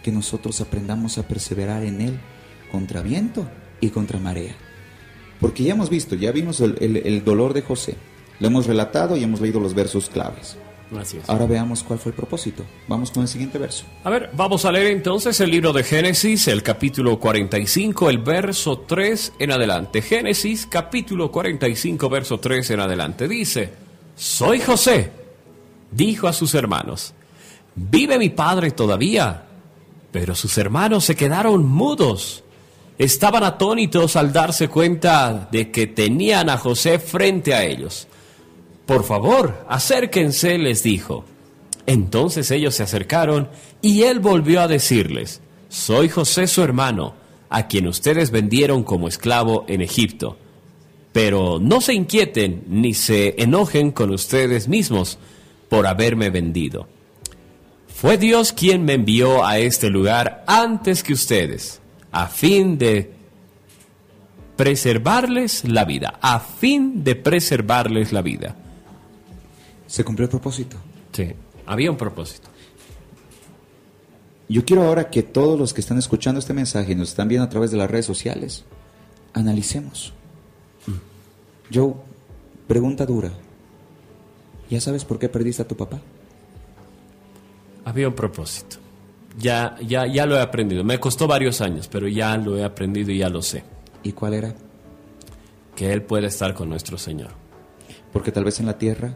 [0.02, 2.20] que nosotros aprendamos a perseverar en Él
[2.70, 3.48] contra viento
[3.80, 4.54] y contra marea.
[5.40, 7.96] Porque ya hemos visto, ya vimos el, el, el dolor de José,
[8.38, 10.56] lo hemos relatado y hemos leído los versos claves.
[11.28, 12.64] Ahora veamos cuál fue el propósito.
[12.88, 13.84] Vamos con el siguiente verso.
[14.02, 18.80] A ver, vamos a leer entonces el libro de Génesis, el capítulo 45, el verso
[18.80, 20.02] 3 en adelante.
[20.02, 23.28] Génesis, capítulo 45, verso 3 en adelante.
[23.28, 23.72] Dice,
[24.16, 25.12] soy José,
[25.92, 27.14] dijo a sus hermanos,
[27.76, 29.46] ¿vive mi padre todavía?
[30.12, 32.44] Pero sus hermanos se quedaron mudos.
[32.98, 38.08] Estaban atónitos al darse cuenta de que tenían a José frente a ellos.
[38.86, 41.24] Por favor, acérquense, les dijo.
[41.86, 43.48] Entonces ellos se acercaron
[43.80, 47.14] y él volvió a decirles, Soy José su hermano,
[47.48, 50.36] a quien ustedes vendieron como esclavo en Egipto.
[51.12, 55.18] Pero no se inquieten ni se enojen con ustedes mismos
[55.68, 56.86] por haberme vendido.
[58.00, 63.12] Fue Dios quien me envió a este lugar antes que ustedes, a fin de
[64.56, 68.56] preservarles la vida, a fin de preservarles la vida.
[69.86, 70.78] ¿Se cumplió el propósito?
[71.12, 71.34] Sí,
[71.66, 72.48] había un propósito.
[74.48, 77.44] Yo quiero ahora que todos los que están escuchando este mensaje y nos están viendo
[77.44, 78.64] a través de las redes sociales,
[79.34, 80.14] analicemos.
[81.70, 82.02] Yo,
[82.66, 83.30] pregunta dura.
[84.70, 86.00] ¿Ya sabes por qué perdiste a tu papá?
[87.84, 88.76] Había un propósito.
[89.38, 90.84] Ya, ya, ya lo he aprendido.
[90.84, 93.64] Me costó varios años, pero ya lo he aprendido y ya lo sé.
[94.02, 94.54] ¿Y cuál era?
[95.76, 97.30] Que Él puede estar con nuestro Señor.
[98.12, 99.14] Porque tal vez en la tierra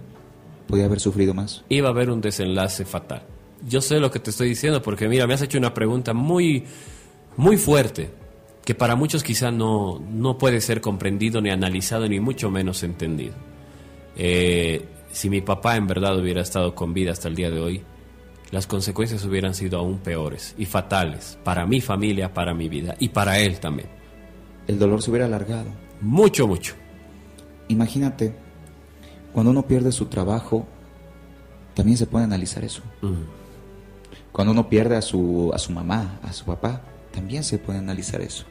[0.67, 1.65] podía haber sufrido más.
[1.69, 3.23] Iba a haber un desenlace fatal.
[3.67, 6.65] Yo sé lo que te estoy diciendo porque mira, me has hecho una pregunta muy,
[7.37, 8.11] muy fuerte
[8.65, 13.35] que para muchos quizá no, no puede ser comprendido ni analizado ni mucho menos entendido.
[14.17, 17.83] Eh, si mi papá en verdad hubiera estado con vida hasta el día de hoy,
[18.55, 23.09] las consecuencias hubieran sido aún peores y fatales para mi familia, para mi vida y
[23.09, 23.89] para él también.
[24.69, 25.67] El dolor se hubiera alargado.
[26.01, 26.75] Mucho, mucho.
[27.67, 28.33] Imagínate,
[29.33, 30.69] cuando uno pierde su trabajo,
[31.75, 32.83] también se puede analizar eso.
[34.31, 36.81] Cuando uno pierde a su, a su mamá, a su papá,
[37.13, 38.45] también se puede analizar eso.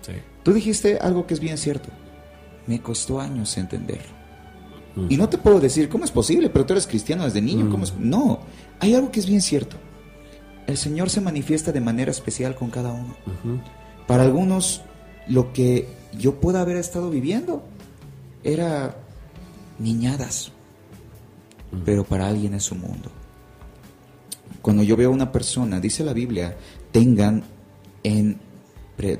[0.00, 0.14] Sí.
[0.42, 1.90] Tú dijiste algo que es bien cierto.
[2.66, 4.24] Me costó años entenderlo.
[5.08, 6.50] Y no te puedo decir, ¿cómo es posible?
[6.50, 7.68] Pero tú eres cristiano desde niño.
[7.68, 7.94] ¿cómo es?
[7.96, 8.40] No,
[8.80, 9.76] hay algo que es bien cierto.
[10.66, 13.14] El Señor se manifiesta de manera especial con cada uno.
[14.06, 14.82] Para algunos,
[15.28, 17.62] lo que yo pueda haber estado viviendo
[18.42, 18.96] era
[19.78, 20.52] niñadas.
[21.84, 23.10] Pero para alguien es su mundo.
[24.62, 26.56] Cuando yo veo a una persona, dice la Biblia,
[26.92, 27.42] tengan
[28.02, 28.38] en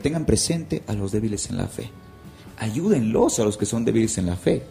[0.02, 1.90] tengan presente a los débiles en la fe.
[2.58, 4.62] Ayúdenlos a los que son débiles en la fe.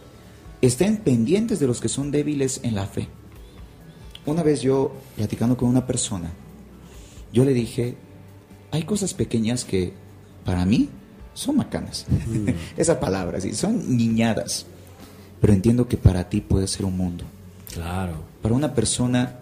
[0.61, 3.09] Estén pendientes de los que son débiles en la fe.
[4.25, 6.31] Una vez yo, platicando con una persona,
[7.31, 7.95] yo le dije,
[8.71, 9.93] hay cosas pequeñas que
[10.45, 10.89] para mí
[11.33, 12.05] son macanas.
[12.09, 12.49] Mm.
[12.77, 14.65] Esa palabra, sí, son niñadas.
[15.41, 17.25] Pero entiendo que para ti puede ser un mundo.
[17.73, 18.13] Claro.
[18.41, 19.39] Para una persona,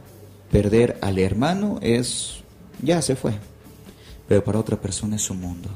[0.52, 2.41] perder al hermano es,
[2.82, 3.34] ya se fue.
[4.28, 5.70] Pero para otra persona es un mundo.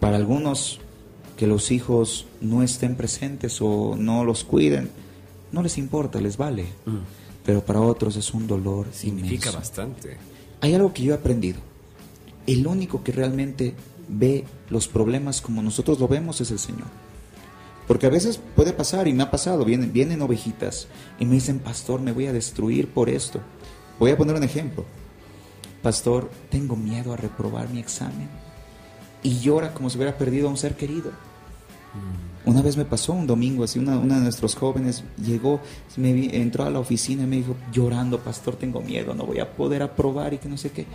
[0.00, 0.80] Para algunos,
[1.36, 4.90] que los hijos no estén presentes o no los cuiden,
[5.52, 6.64] no les importa, les vale.
[6.86, 7.23] Mm.
[7.44, 8.86] Pero para otros es un dolor.
[8.92, 10.16] Significa bastante.
[10.60, 11.60] Hay algo que yo he aprendido.
[12.46, 13.74] El único que realmente
[14.08, 16.88] ve los problemas como nosotros lo vemos es el Señor.
[17.86, 21.58] Porque a veces puede pasar, y me ha pasado, vienen, vienen ovejitas y me dicen,
[21.58, 23.40] pastor, me voy a destruir por esto.
[23.98, 24.86] Voy a poner un ejemplo.
[25.82, 28.28] Pastor, tengo miedo a reprobar mi examen.
[29.22, 31.10] Y llora como si hubiera perdido a un ser querido.
[31.10, 32.33] Mm.
[32.46, 35.60] Una vez me pasó un domingo, así una, una de nuestros jóvenes llegó,
[35.96, 39.50] me entró a la oficina y me dijo, llorando, pastor, tengo miedo, no voy a
[39.50, 40.86] poder aprobar y que no sé qué.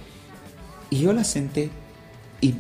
[0.92, 1.72] Y yo la senté
[2.40, 2.54] y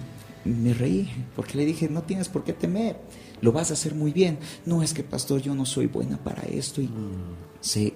[0.43, 2.97] me reí, porque le dije, no tienes por qué temer,
[3.41, 4.39] lo vas a hacer muy bien.
[4.65, 6.82] No es que, pastor, yo no soy buena para esto.
[6.82, 7.36] Y mm.
[7.62, 7.93] se,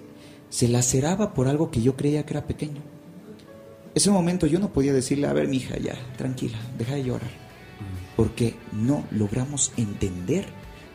[0.49, 2.82] se laceraba por algo que yo creía que era pequeño.
[3.95, 7.29] Ese momento yo no podía decirle, a ver, mi hija, ya, tranquila, deja de llorar.
[7.29, 8.15] Mm.
[8.15, 10.45] Porque no logramos entender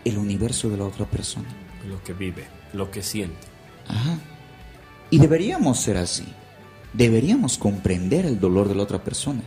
[0.09, 1.49] el universo de la otra persona.
[1.89, 3.47] Lo que vive, lo que siente.
[3.87, 4.19] Ajá.
[5.11, 6.27] Y deberíamos ser así.
[6.93, 9.43] Deberíamos comprender el dolor de la otra persona.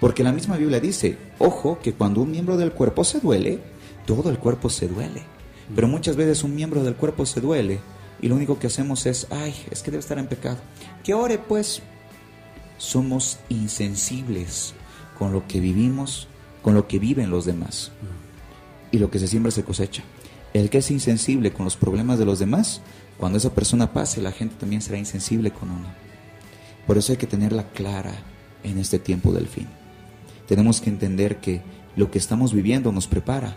[0.00, 3.60] Porque la misma Biblia dice, ojo, que cuando un miembro del cuerpo se duele,
[4.06, 5.22] todo el cuerpo se duele.
[5.74, 7.80] Pero muchas veces un miembro del cuerpo se duele
[8.20, 10.58] y lo único que hacemos es, ay, es que debe estar en pecado.
[11.04, 11.82] Que ore pues.
[12.78, 14.74] Somos insensibles
[15.18, 16.26] con lo que vivimos,
[16.62, 17.92] con lo que viven los demás.
[18.92, 20.04] Y lo que se siembra se cosecha.
[20.54, 22.82] El que es insensible con los problemas de los demás,
[23.18, 25.88] cuando esa persona pase, la gente también será insensible con uno.
[26.86, 28.14] Por eso hay que tenerla clara
[28.62, 29.66] en este tiempo del fin.
[30.46, 31.62] Tenemos que entender que
[31.96, 33.56] lo que estamos viviendo nos prepara,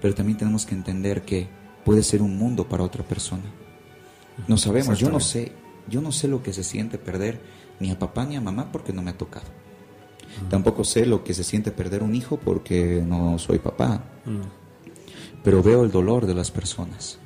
[0.00, 1.48] pero también tenemos que entender que
[1.84, 3.44] puede ser un mundo para otra persona.
[4.46, 5.52] No sabemos, yo no sé,
[5.88, 7.40] yo no sé lo que se siente perder
[7.80, 9.46] ni a papá ni a mamá porque no me ha tocado.
[10.50, 14.04] Tampoco sé lo que se siente perder un hijo porque no soy papá.
[15.44, 17.18] Pero veo el dolor de las personas.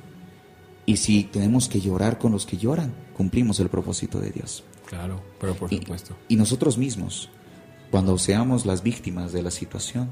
[0.85, 4.63] Y si tenemos que llorar con los que lloran, cumplimos el propósito de Dios.
[4.85, 6.15] Claro, pero por supuesto.
[6.27, 7.29] Y nosotros mismos,
[7.89, 10.09] cuando seamos las víctimas de la situación,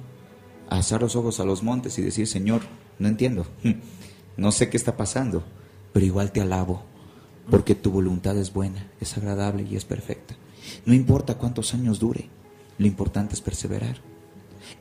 [0.69, 2.61] alzar los ojos a los montes y decir, Señor,
[2.97, 3.45] no entiendo,
[4.37, 5.43] no sé qué está pasando,
[5.91, 6.83] pero igual te alabo,
[7.49, 10.35] porque tu voluntad es buena, es agradable y es perfecta.
[10.85, 12.29] No importa cuántos años dure,
[12.77, 13.97] lo importante es perseverar.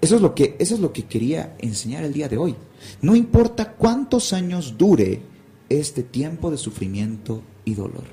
[0.00, 2.54] Eso es lo que, eso es lo que quería enseñar el día de hoy.
[3.02, 5.20] No importa cuántos años dure
[5.68, 8.04] este tiempo de sufrimiento y dolor.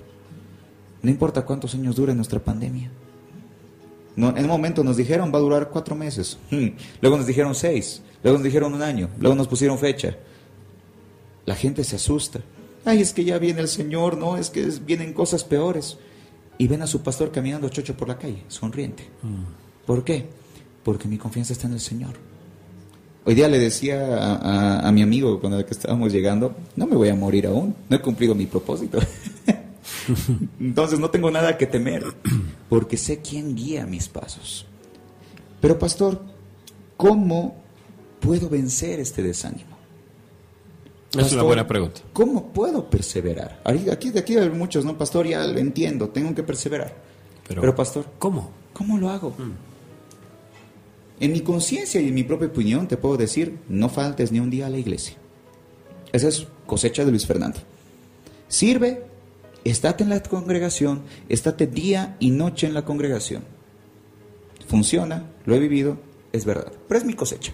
[1.02, 2.92] No importa cuántos años dure nuestra pandemia
[4.18, 6.68] en un momento nos dijeron va a durar cuatro meses, hmm.
[7.02, 10.18] luego nos dijeron seis, luego nos dijeron un año, luego nos pusieron fecha.
[11.46, 12.42] La gente se asusta.
[12.84, 15.98] Ay, es que ya viene el Señor, no, es que vienen cosas peores.
[16.58, 19.04] Y ven a su pastor caminando chocho por la calle, sonriente.
[19.22, 19.86] Mm.
[19.86, 20.28] ¿Por qué?
[20.88, 22.14] Porque mi confianza está en el Señor.
[23.26, 27.14] Hoy día le decía a, a mi amigo cuando estábamos llegando, no me voy a
[27.14, 28.98] morir aún, no he cumplido mi propósito.
[30.62, 32.06] Entonces no tengo nada que temer,
[32.70, 34.66] porque sé quién guía mis pasos.
[35.60, 36.22] Pero pastor,
[36.96, 37.62] ¿cómo
[38.22, 39.76] puedo vencer este desánimo?
[41.18, 42.00] es una buena pregunta.
[42.14, 43.60] ¿Cómo puedo perseverar?
[43.66, 44.98] Aquí, de aquí hay muchos, ¿no?
[44.98, 46.96] Pastor, ya lo entiendo, tengo que perseverar.
[47.46, 48.52] Pero, pastor, ¿cómo?
[48.72, 49.32] ¿Cómo lo hago?
[49.32, 49.68] Mm.
[51.20, 54.50] En mi conciencia y en mi propia opinión te puedo decir, no faltes ni un
[54.50, 55.16] día a la iglesia.
[56.12, 57.60] Esa es cosecha de Luis Fernando.
[58.48, 59.04] Sirve
[59.64, 63.44] estate en la congregación, estate día y noche en la congregación.
[64.68, 65.98] Funciona, lo he vivido,
[66.32, 67.54] es verdad, pero es mi cosecha.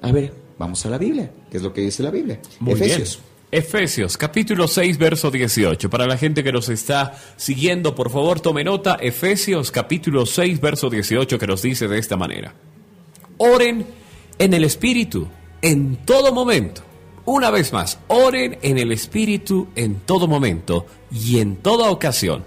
[0.00, 2.40] A ver, vamos a la Biblia, ¿qué es lo que dice la Biblia?
[2.66, 3.20] Efesios.
[3.52, 5.88] Efesios, capítulo 6, verso 18.
[5.88, 8.96] Para la gente que nos está siguiendo, por favor, tome nota.
[9.00, 12.54] Efesios, capítulo 6, verso 18, que nos dice de esta manera.
[13.38, 13.86] Oren
[14.38, 15.28] en el Espíritu
[15.60, 16.82] en todo momento
[17.24, 22.44] una vez más, oren en el Espíritu en todo momento y en toda ocasión.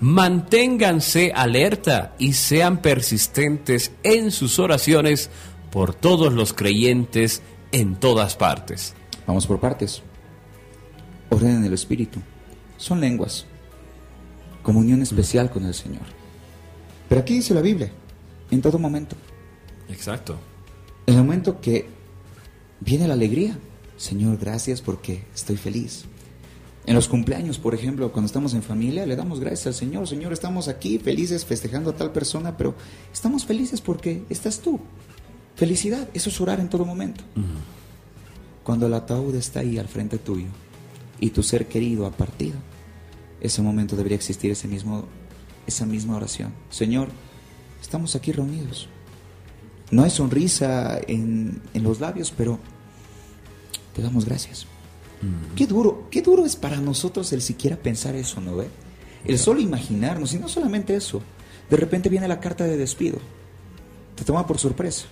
[0.00, 5.30] Manténganse alerta y sean persistentes en sus oraciones
[5.70, 7.42] por todos los creyentes
[7.72, 8.94] en todas partes.
[9.26, 10.02] Vamos por partes.
[11.30, 12.20] Oren en el Espíritu.
[12.76, 13.46] Son lenguas.
[14.62, 16.02] Comunión especial con el Señor.
[17.08, 17.90] Pero aquí dice la Biblia,
[18.50, 19.16] en todo momento.
[19.88, 20.36] Exacto.
[21.06, 21.86] En el momento que
[22.80, 23.58] viene la alegría,
[23.96, 26.04] Señor, gracias porque estoy feliz.
[26.84, 30.06] En los cumpleaños, por ejemplo, cuando estamos en familia, le damos gracias al Señor.
[30.06, 32.74] Señor, estamos aquí felices festejando a tal persona, pero
[33.12, 34.78] estamos felices porque estás tú.
[35.56, 37.24] Felicidad, eso es orar en todo momento.
[38.62, 40.48] Cuando el ataúd está ahí al frente tuyo
[41.20, 42.56] y tu ser querido ha partido,
[43.40, 45.06] ese momento debería existir ese mismo,
[45.66, 46.52] esa misma oración.
[46.70, 47.08] Señor,
[47.80, 48.88] estamos aquí reunidos.
[49.90, 52.58] No hay sonrisa en, en los labios, pero
[53.94, 54.66] te damos gracias.
[55.56, 58.68] Qué duro, qué duro es para nosotros el siquiera pensar eso, ¿no ve?
[59.24, 61.22] El solo imaginarnos, y no solamente eso.
[61.70, 63.18] De repente viene la carta de despido.
[64.14, 65.06] Te toma por sorpresa.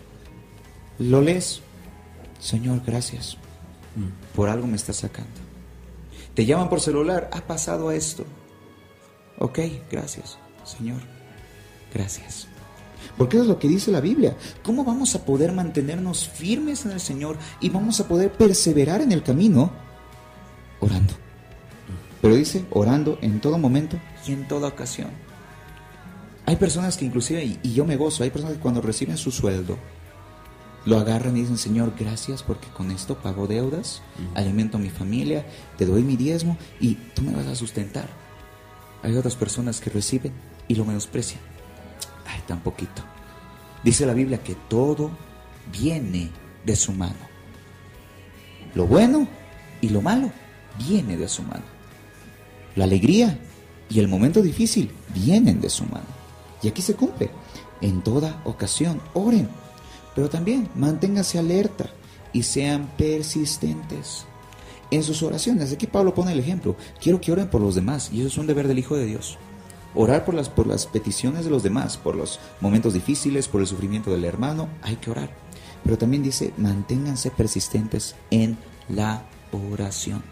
[0.99, 1.61] Lo lees.
[2.39, 3.37] Señor, gracias.
[4.37, 5.44] Por algo me estás sacando.
[6.35, 7.31] Te llaman por celular.
[7.33, 8.25] Ha pasado esto.
[9.39, 9.61] Ok,
[9.91, 10.39] gracias.
[10.65, 11.01] Señor,
[11.93, 12.49] gracias.
[13.17, 14.37] Porque eso es lo que dice la Biblia.
[14.63, 19.13] ¿Cómo vamos a poder mantenernos firmes en el Señor y vamos a poder perseverar en
[19.13, 19.71] el camino?
[20.81, 21.15] Orando.
[22.21, 25.11] Pero dice, orando en todo momento y en toda ocasión.
[26.47, 29.79] Hay personas que inclusive, y, yo me gozo, hay personas que cuando reciben su sueldo,
[30.87, 34.03] lo agarran y dicen, Señor, gracias porque con esto pago deudas,
[34.35, 35.47] alimento a mi familia,
[35.79, 38.09] te doy mi diezmo y tú me vas a sustentar.
[39.03, 40.33] Hay otras personas que reciben
[40.69, 41.41] y lo menosprecian.
[42.27, 43.03] Ay, tan poquito.
[43.83, 45.11] Dice la Biblia que todo
[45.73, 46.31] viene
[46.65, 47.35] de su mano.
[48.75, 49.29] Lo bueno
[49.81, 50.31] y lo malo
[50.79, 51.65] viene de su mano.
[52.77, 53.39] La alegría
[53.89, 56.07] y el momento difícil vienen de su mano.
[56.63, 57.31] Y aquí se cumple.
[57.81, 59.49] En toda ocasión, oren.
[60.15, 61.91] Pero también manténganse alerta
[62.33, 64.27] y sean persistentes
[64.91, 65.73] en sus oraciones.
[65.73, 66.77] Aquí Pablo pone el ejemplo.
[67.01, 68.11] Quiero que oren por los demás.
[68.13, 69.39] Y eso es un deber del Hijo de Dios.
[69.95, 73.67] Orar por las, por las peticiones de los demás, por los momentos difíciles, por el
[73.67, 75.31] sufrimiento del hermano, hay que orar.
[75.85, 78.57] Pero también dice, manténganse persistentes en
[78.89, 80.23] la oración.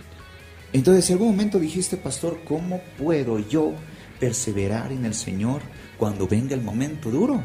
[0.73, 3.73] Entonces, si algún momento dijiste, pastor, ¿cómo puedo yo
[4.19, 5.63] perseverar en el Señor
[5.99, 7.45] cuando venga el momento duro?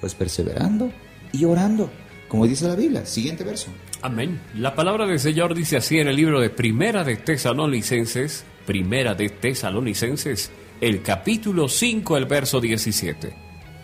[0.00, 0.92] Pues perseverando
[1.32, 1.90] y orando,
[2.28, 3.06] como dice la Biblia.
[3.06, 3.70] Siguiente verso.
[4.02, 4.40] Amén.
[4.54, 9.28] La palabra del Señor dice así en el libro de Primera de Tesalonicenses, Primera de
[9.28, 10.50] Tesalonicenses,
[10.80, 13.34] el capítulo 5, el verso 17.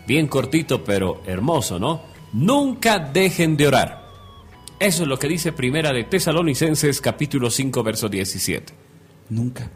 [0.06, 2.02] Bien cortito, pero hermoso, ¿no?
[2.32, 4.04] Nunca dejen de orar.
[4.78, 8.72] Eso es lo que dice Primera de Tesalonicenses capítulo 5 verso 17.
[9.30, 9.70] Nunca.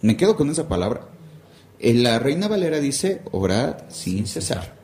[0.00, 1.08] Me quedo con esa palabra.
[1.78, 4.76] En la Reina Valera dice, orad sin cesar.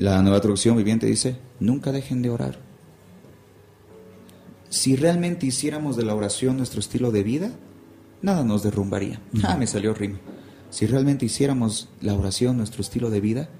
[0.00, 2.58] La nueva traducción viviente dice, nunca dejen de orar.
[4.70, 7.50] Si realmente hiciéramos de la oración nuestro estilo de vida,
[8.22, 9.20] nada nos derrumbaría.
[9.42, 10.18] Ah, me salió rima.
[10.70, 13.50] Si realmente hiciéramos la oración nuestro estilo de vida,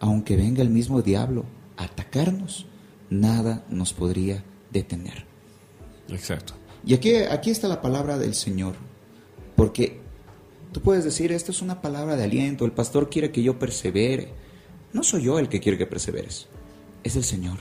[0.00, 1.44] aunque venga el mismo diablo
[1.76, 2.64] a atacarnos,
[3.10, 5.26] nada nos podría detener.
[6.08, 6.54] Exacto.
[6.86, 8.74] Y aquí, aquí está la palabra del Señor,
[9.54, 10.00] porque
[10.72, 14.43] tú puedes decir, esta es una palabra de aliento, el pastor quiere que yo persevere.
[14.94, 16.46] No soy yo el que quiere que perseveres,
[17.02, 17.58] es el Señor.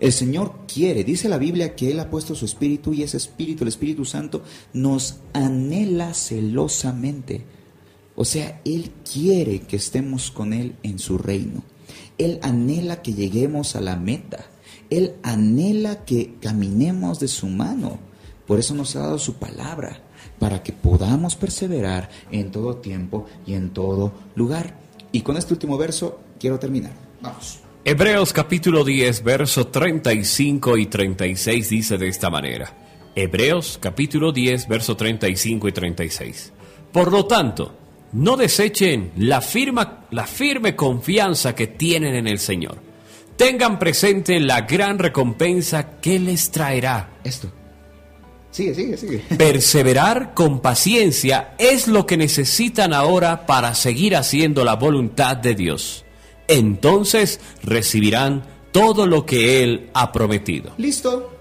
[0.00, 3.64] El Señor quiere, dice la Biblia que Él ha puesto su espíritu y ese espíritu,
[3.64, 4.42] el Espíritu Santo,
[4.72, 7.44] nos anhela celosamente.
[8.16, 11.62] O sea, Él quiere que estemos con Él en su reino.
[12.16, 14.46] Él anhela que lleguemos a la meta.
[14.88, 17.98] Él anhela que caminemos de su mano.
[18.46, 20.00] Por eso nos ha dado su palabra,
[20.38, 24.87] para que podamos perseverar en todo tiempo y en todo lugar.
[25.12, 26.92] Y con este último verso quiero terminar.
[27.20, 27.60] Vamos.
[27.84, 32.72] Hebreos capítulo 10, verso 35 y 36 dice de esta manera.
[33.14, 36.52] Hebreos capítulo 10, verso 35 y 36.
[36.92, 37.74] Por lo tanto,
[38.12, 42.78] no desechen la, firma, la firme confianza que tienen en el Señor.
[43.36, 47.18] Tengan presente la gran recompensa que les traerá.
[47.24, 47.52] Esto.
[48.58, 49.18] Sigue, sigue, sigue.
[49.36, 56.04] Perseverar con paciencia es lo que necesitan ahora para seguir haciendo la voluntad de Dios.
[56.48, 58.42] Entonces recibirán
[58.72, 60.72] todo lo que Él ha prometido.
[60.76, 61.38] Listo.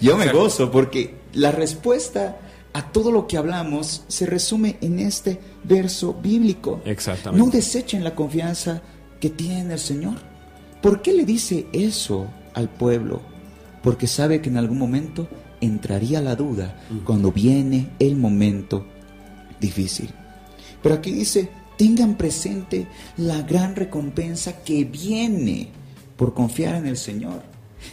[0.00, 2.38] Yo me gozo porque la respuesta
[2.72, 6.80] a todo lo que hablamos se resume en este verso bíblico.
[6.84, 7.44] Exactamente.
[7.44, 8.82] No desechen la confianza
[9.18, 10.14] que tiene el Señor.
[10.80, 13.33] ¿Por qué le dice eso al pueblo?
[13.84, 15.28] Porque sabe que en algún momento
[15.60, 18.84] entraría la duda cuando viene el momento
[19.60, 20.10] difícil.
[20.82, 22.86] Pero aquí dice, tengan presente
[23.18, 25.68] la gran recompensa que viene
[26.16, 27.42] por confiar en el Señor.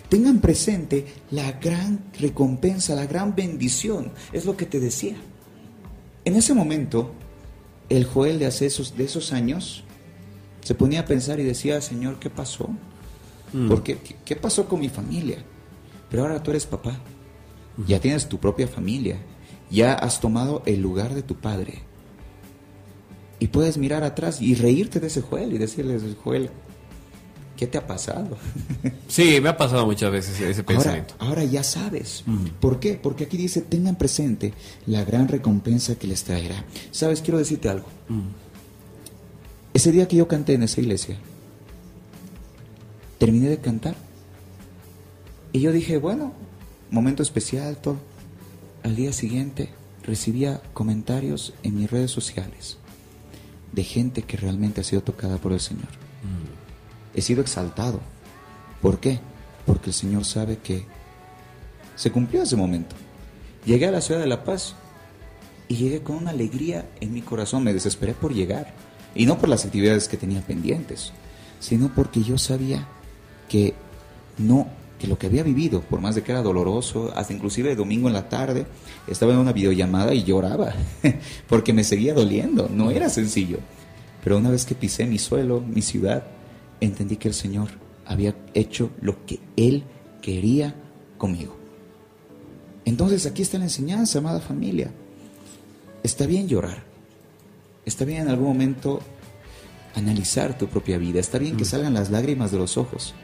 [0.10, 4.12] Tengan presente la gran recompensa, la gran bendición.
[4.32, 5.16] Es lo que te decía.
[6.24, 7.12] En ese momento,
[7.90, 9.84] el Joel de hace esos, de esos años
[10.62, 12.70] se ponía a pensar y decía, Señor, ¿qué pasó?
[13.52, 13.68] Mm.
[13.68, 13.98] ¿Por qué?
[13.98, 15.44] ¿Qué- ¿Qué pasó con mi familia?
[16.12, 17.00] Pero ahora tú eres papá,
[17.88, 19.18] ya tienes tu propia familia,
[19.72, 21.82] ya has tomado el lugar de tu padre.
[23.40, 26.52] Y puedes mirar atrás y reírte de ese Joel y decirle, Joel,
[27.58, 28.38] ¿qué te ha pasado?
[29.08, 31.16] Sí, me ha pasado muchas veces ese pensamiento.
[31.20, 32.24] ahora ya sabes.
[32.62, 32.94] ¿Por qué?
[33.02, 34.54] Porque aquí dice, tengan presente
[34.86, 36.64] la gran recompensa que les traerá.
[36.92, 37.88] Sabes, quiero decirte algo.
[39.74, 41.18] Ese día que yo canté en esa iglesia,
[43.18, 43.96] terminé de cantar.
[45.54, 46.34] Y yo dije, bueno,
[46.90, 47.98] momento especial, todo.
[48.84, 49.70] Al día siguiente
[50.04, 52.78] recibía comentarios en mis redes sociales
[53.72, 55.88] de gente que realmente ha sido tocada por el Señor.
[57.14, 58.00] He sido exaltado.
[58.82, 59.20] ¿Por qué?
[59.66, 60.86] Porque el Señor sabe que
[61.96, 62.96] se cumplió ese momento.
[63.66, 64.76] Llegué a la ciudad de La Paz
[65.68, 67.64] y llegué con una alegría en mi corazón.
[67.64, 68.74] Me desesperé por llegar.
[69.14, 71.12] Y no por las actividades que tenía pendientes,
[71.60, 72.88] sino porque yo sabía
[73.50, 73.74] que
[74.38, 74.68] no,
[75.02, 78.14] que lo que había vivido, por más de que era doloroso, hasta inclusive domingo en
[78.14, 78.68] la tarde,
[79.08, 80.76] estaba en una videollamada y lloraba,
[81.50, 83.58] porque me seguía doliendo, no era sencillo.
[84.24, 86.24] Pero una vez que pisé mi suelo, mi ciudad,
[86.80, 87.70] entendí que el Señor
[88.06, 89.84] había hecho lo que Él
[90.22, 90.76] quería
[91.18, 91.58] conmigo.
[92.86, 94.92] Entonces aquí está la enseñanza, amada familia.
[96.04, 96.84] Está bien llorar.
[97.88, 99.02] Está bien en algún momento
[99.96, 101.20] analizar tu propia vida.
[101.20, 103.16] Está bien que salgan las lágrimas de los ojos.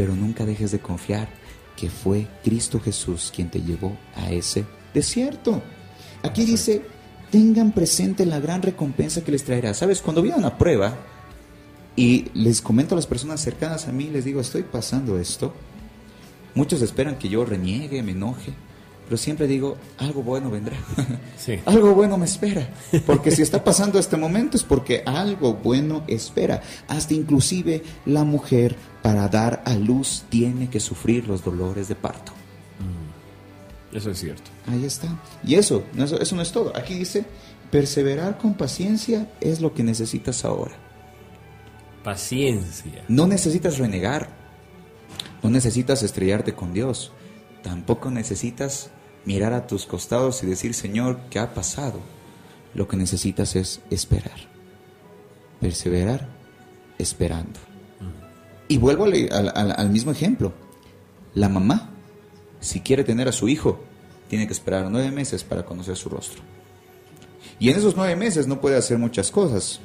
[0.00, 1.28] Pero nunca dejes de confiar
[1.76, 5.62] que fue Cristo Jesús quien te llevó a ese desierto.
[6.22, 6.80] Aquí dice,
[7.30, 9.74] tengan presente la gran recompensa que les traerá.
[9.74, 10.00] ¿Sabes?
[10.00, 10.96] Cuando viene una prueba
[11.96, 15.52] y les comento a las personas cercanas a mí, les digo, estoy pasando esto.
[16.54, 18.54] Muchos esperan que yo reniegue, me enoje.
[19.10, 20.76] Pero siempre digo, algo bueno vendrá.
[21.36, 21.58] Sí.
[21.64, 22.68] algo bueno me espera.
[23.04, 26.62] Porque si está pasando este momento es porque algo bueno espera.
[26.86, 32.30] Hasta inclusive la mujer para dar a luz tiene que sufrir los dolores de parto.
[33.92, 34.48] Eso es cierto.
[34.68, 35.08] Ahí está.
[35.42, 36.72] Y eso, eso no es todo.
[36.76, 37.24] Aquí dice,
[37.72, 40.76] perseverar con paciencia es lo que necesitas ahora.
[42.04, 43.04] Paciencia.
[43.08, 44.28] No necesitas renegar.
[45.42, 47.10] No necesitas estrellarte con Dios.
[47.64, 48.90] Tampoco necesitas
[49.24, 52.00] mirar a tus costados y decir, Señor, ¿qué ha pasado?
[52.74, 54.48] Lo que necesitas es esperar.
[55.60, 56.28] Perseverar
[56.98, 57.58] esperando.
[58.68, 60.52] Y vuelvo al, mismo ejemplo.
[61.34, 61.90] La mamá,
[62.60, 63.80] si quiere tener a su hijo,
[64.28, 66.42] tiene que esperar nueve meses para conocer su rostro.
[67.58, 69.80] Y en esos nueve meses no puede hacer muchas cosas.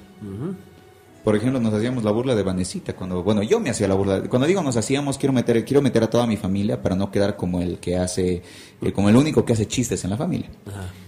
[1.25, 4.21] Por ejemplo, nos hacíamos la burla de Vanesita cuando, bueno, yo me hacía la burla.
[4.29, 7.35] Cuando digo nos hacíamos, quiero meter, quiero meter a toda mi familia para no quedar
[7.35, 8.43] como el que hace,
[8.79, 10.51] eh, como el único que hace chistes en la familia.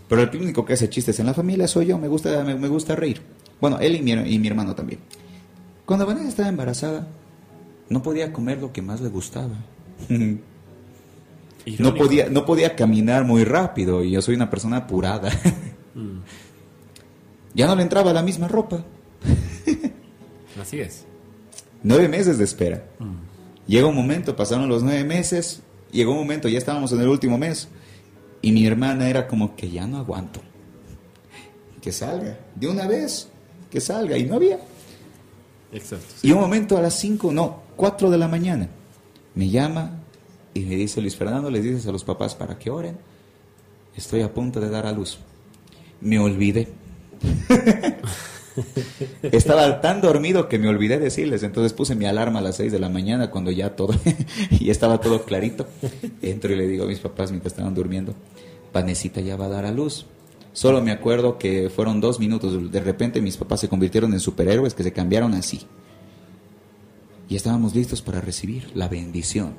[0.10, 2.00] Pero el único que hace chistes en la familia soy yo.
[2.00, 3.22] Me gusta, me, me gusta reír.
[3.62, 5.02] Bueno, él y mi, y mi hermano también.
[5.86, 7.08] Cuando Vanessa estaba embarazada,
[7.88, 9.54] no podía comer lo que más le gustaba.
[11.78, 15.30] no podía, no podía caminar muy rápido y yo soy una persona apurada.
[17.54, 18.84] ya no le entraba la misma ropa.
[20.68, 21.06] Así es.
[21.82, 22.84] Nueve meses de espera.
[23.68, 25.62] Llega un momento, pasaron los nueve meses,
[25.94, 27.70] llegó un momento, ya estábamos en el último mes,
[28.42, 30.42] y mi hermana era como que ya no aguanto.
[31.82, 33.30] Que salga, de una vez,
[33.72, 34.60] que salga, y no había.
[35.72, 36.16] Exacto.
[36.22, 38.68] Y un momento a las cinco, no, cuatro de la mañana,
[39.36, 40.02] me llama
[40.54, 42.98] y me dice Luis Fernando, les dices a los papás para que oren,
[43.96, 45.18] estoy a punto de dar a luz.
[46.02, 46.68] Me olvidé.
[49.22, 52.80] Estaba tan dormido que me olvidé decirles, entonces puse mi alarma a las 6 de
[52.80, 53.94] la mañana cuando ya todo,
[54.52, 55.68] y estaba todo clarito.
[56.22, 58.14] Entro y le digo a mis papás mientras estaban durmiendo,
[58.74, 60.06] Vanesita ya va a dar a luz.
[60.54, 64.74] Solo me acuerdo que fueron dos minutos, de repente mis papás se convirtieron en superhéroes
[64.74, 65.62] que se cambiaron así.
[67.30, 69.54] Y estábamos listos para recibir la bendición.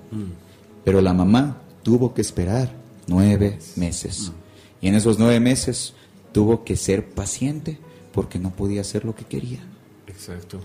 [0.84, 2.72] Pero la mamá tuvo que esperar
[3.06, 4.32] nueve meses.
[4.80, 5.94] Y en esos nueve meses
[6.32, 7.78] tuvo que ser paciente
[8.12, 9.60] porque no podía hacer lo que quería.
[10.06, 10.60] Exacto.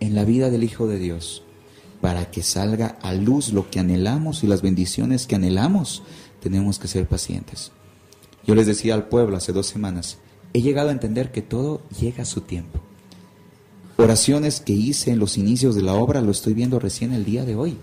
[0.00, 1.42] En la vida del Hijo de Dios,
[2.00, 6.02] para que salga a luz lo que anhelamos y las bendiciones que anhelamos,
[6.40, 7.72] tenemos que ser pacientes.
[8.46, 10.18] Yo les decía al pueblo hace dos semanas,
[10.52, 12.80] he llegado a entender que todo llega a su tiempo.
[13.96, 17.44] Oraciones que hice en los inicios de la obra lo estoy viendo recién el día
[17.44, 17.76] de hoy.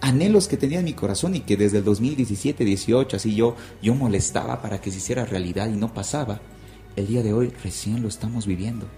[0.00, 3.94] Anhelos que tenía en mi corazón y que desde el 2017, 18, así yo, yo
[3.94, 6.40] molestaba para que se hiciera realidad y no pasaba.
[6.98, 8.88] El día de hoy recién lo estamos viviendo.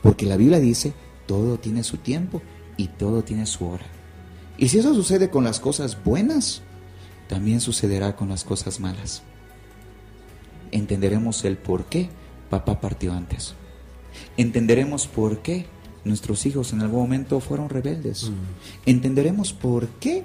[0.00, 0.92] Porque la Biblia dice,
[1.26, 2.40] todo tiene su tiempo
[2.76, 3.84] y todo tiene su hora.
[4.58, 6.62] Y si eso sucede con las cosas buenas,
[7.28, 9.24] también sucederá con las cosas malas.
[10.70, 12.10] Entenderemos el por qué
[12.48, 13.54] papá partió antes.
[14.36, 15.66] Entenderemos por qué
[16.04, 18.30] nuestros hijos en algún momento fueron rebeldes.
[18.86, 20.22] Entenderemos por qué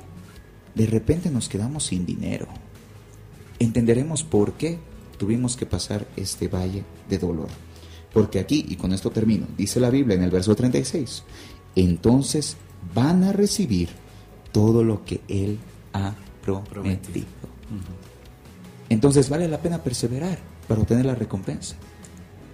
[0.75, 2.45] de repente nos quedamos sin dinero.
[3.57, 4.77] Entenderemos por qué
[5.17, 7.49] tuvimos que pasar este valle de dolor.
[8.13, 11.23] Porque aquí, y con esto termino, dice la Biblia en el verso 36,
[11.75, 12.57] entonces
[12.93, 13.89] van a recibir
[14.51, 15.59] todo lo que Él
[15.93, 16.13] ha
[16.43, 17.27] prometido.
[18.89, 21.75] Entonces vale la pena perseverar para obtener la recompensa.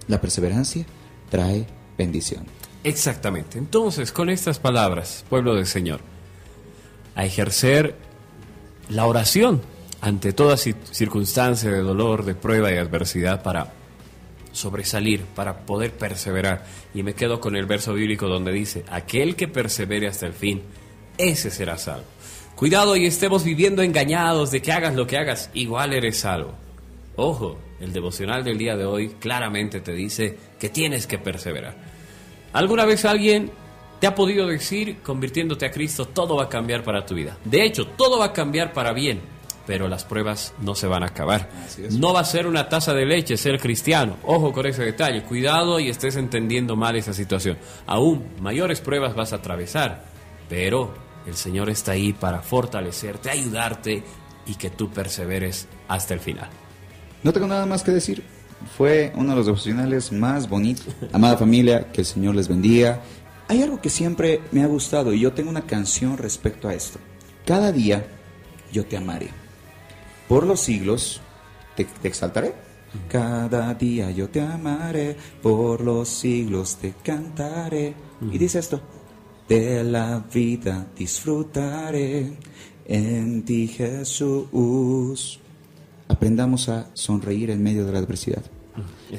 [0.08, 0.84] La perseverancia
[1.30, 2.44] trae bendición.
[2.82, 3.58] Exactamente.
[3.58, 6.00] Entonces, con estas palabras, pueblo del Señor,
[7.14, 7.96] a ejercer
[8.90, 9.62] la oración
[10.04, 13.72] ante toda circunstancia de dolor, de prueba y adversidad para
[14.52, 16.66] sobresalir, para poder perseverar.
[16.92, 20.60] Y me quedo con el verso bíblico donde dice, aquel que persevere hasta el fin,
[21.16, 22.04] ese será salvo.
[22.54, 26.52] Cuidado y estemos viviendo engañados de que hagas lo que hagas, igual eres salvo.
[27.16, 31.76] Ojo, el devocional del día de hoy claramente te dice que tienes que perseverar.
[32.52, 33.50] ¿Alguna vez alguien
[34.00, 37.38] te ha podido decir, convirtiéndote a Cristo, todo va a cambiar para tu vida?
[37.42, 39.32] De hecho, todo va a cambiar para bien,
[39.66, 41.48] pero las pruebas no se van a acabar.
[41.90, 44.16] No va a ser una taza de leche ser cristiano.
[44.24, 45.22] Ojo con ese detalle.
[45.22, 47.58] Cuidado y estés entendiendo mal esa situación.
[47.86, 50.04] Aún mayores pruebas vas a atravesar,
[50.48, 50.94] pero
[51.26, 54.02] el Señor está ahí para fortalecerte, ayudarte
[54.46, 56.48] y que tú perseveres hasta el final.
[57.22, 58.22] No tengo nada más que decir.
[58.76, 60.94] Fue uno de los devocionales más bonitos.
[61.12, 63.00] Amada familia, que el Señor les bendiga.
[63.48, 66.98] Hay algo que siempre me ha gustado y yo tengo una canción respecto a esto.
[67.44, 68.06] Cada día
[68.72, 69.43] yo te amaré.
[70.28, 71.20] Por los siglos
[71.76, 72.54] te, exaltaré.
[73.08, 77.94] Cada día yo te amaré, por los siglos te cantaré.
[78.20, 78.80] Y dice esto,
[79.48, 82.38] de la vida disfrutaré
[82.86, 85.40] en ti Jesús.
[86.08, 88.42] Aprendamos a sonreír en medio de la adversidad.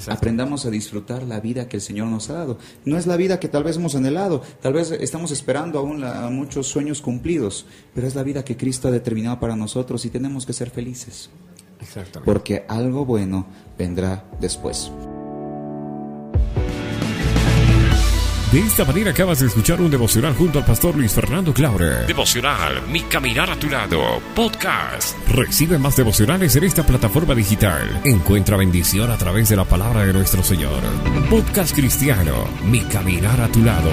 [0.08, 2.58] Aprendamos a disfrutar la vida que el Señor nos ha dado.
[2.84, 6.30] No es la vida que tal vez hemos anhelado, tal vez estamos esperando aún a
[6.30, 10.46] muchos sueños cumplidos, pero es la vida que Cristo ha determinado para nosotros y tenemos
[10.46, 11.30] que ser felices.
[12.24, 13.46] Porque algo bueno
[13.78, 14.92] vendrá después.
[18.56, 22.06] De esta manera acabas de escuchar un devocional junto al pastor Luis Fernando Claure.
[22.08, 25.18] Devocional, mi caminar a tu lado, podcast.
[25.28, 28.00] Recibe más devocionales en esta plataforma digital.
[28.06, 30.82] Encuentra bendición a través de la palabra de nuestro Señor.
[31.30, 33.92] Podcast cristiano, mi caminar a tu lado.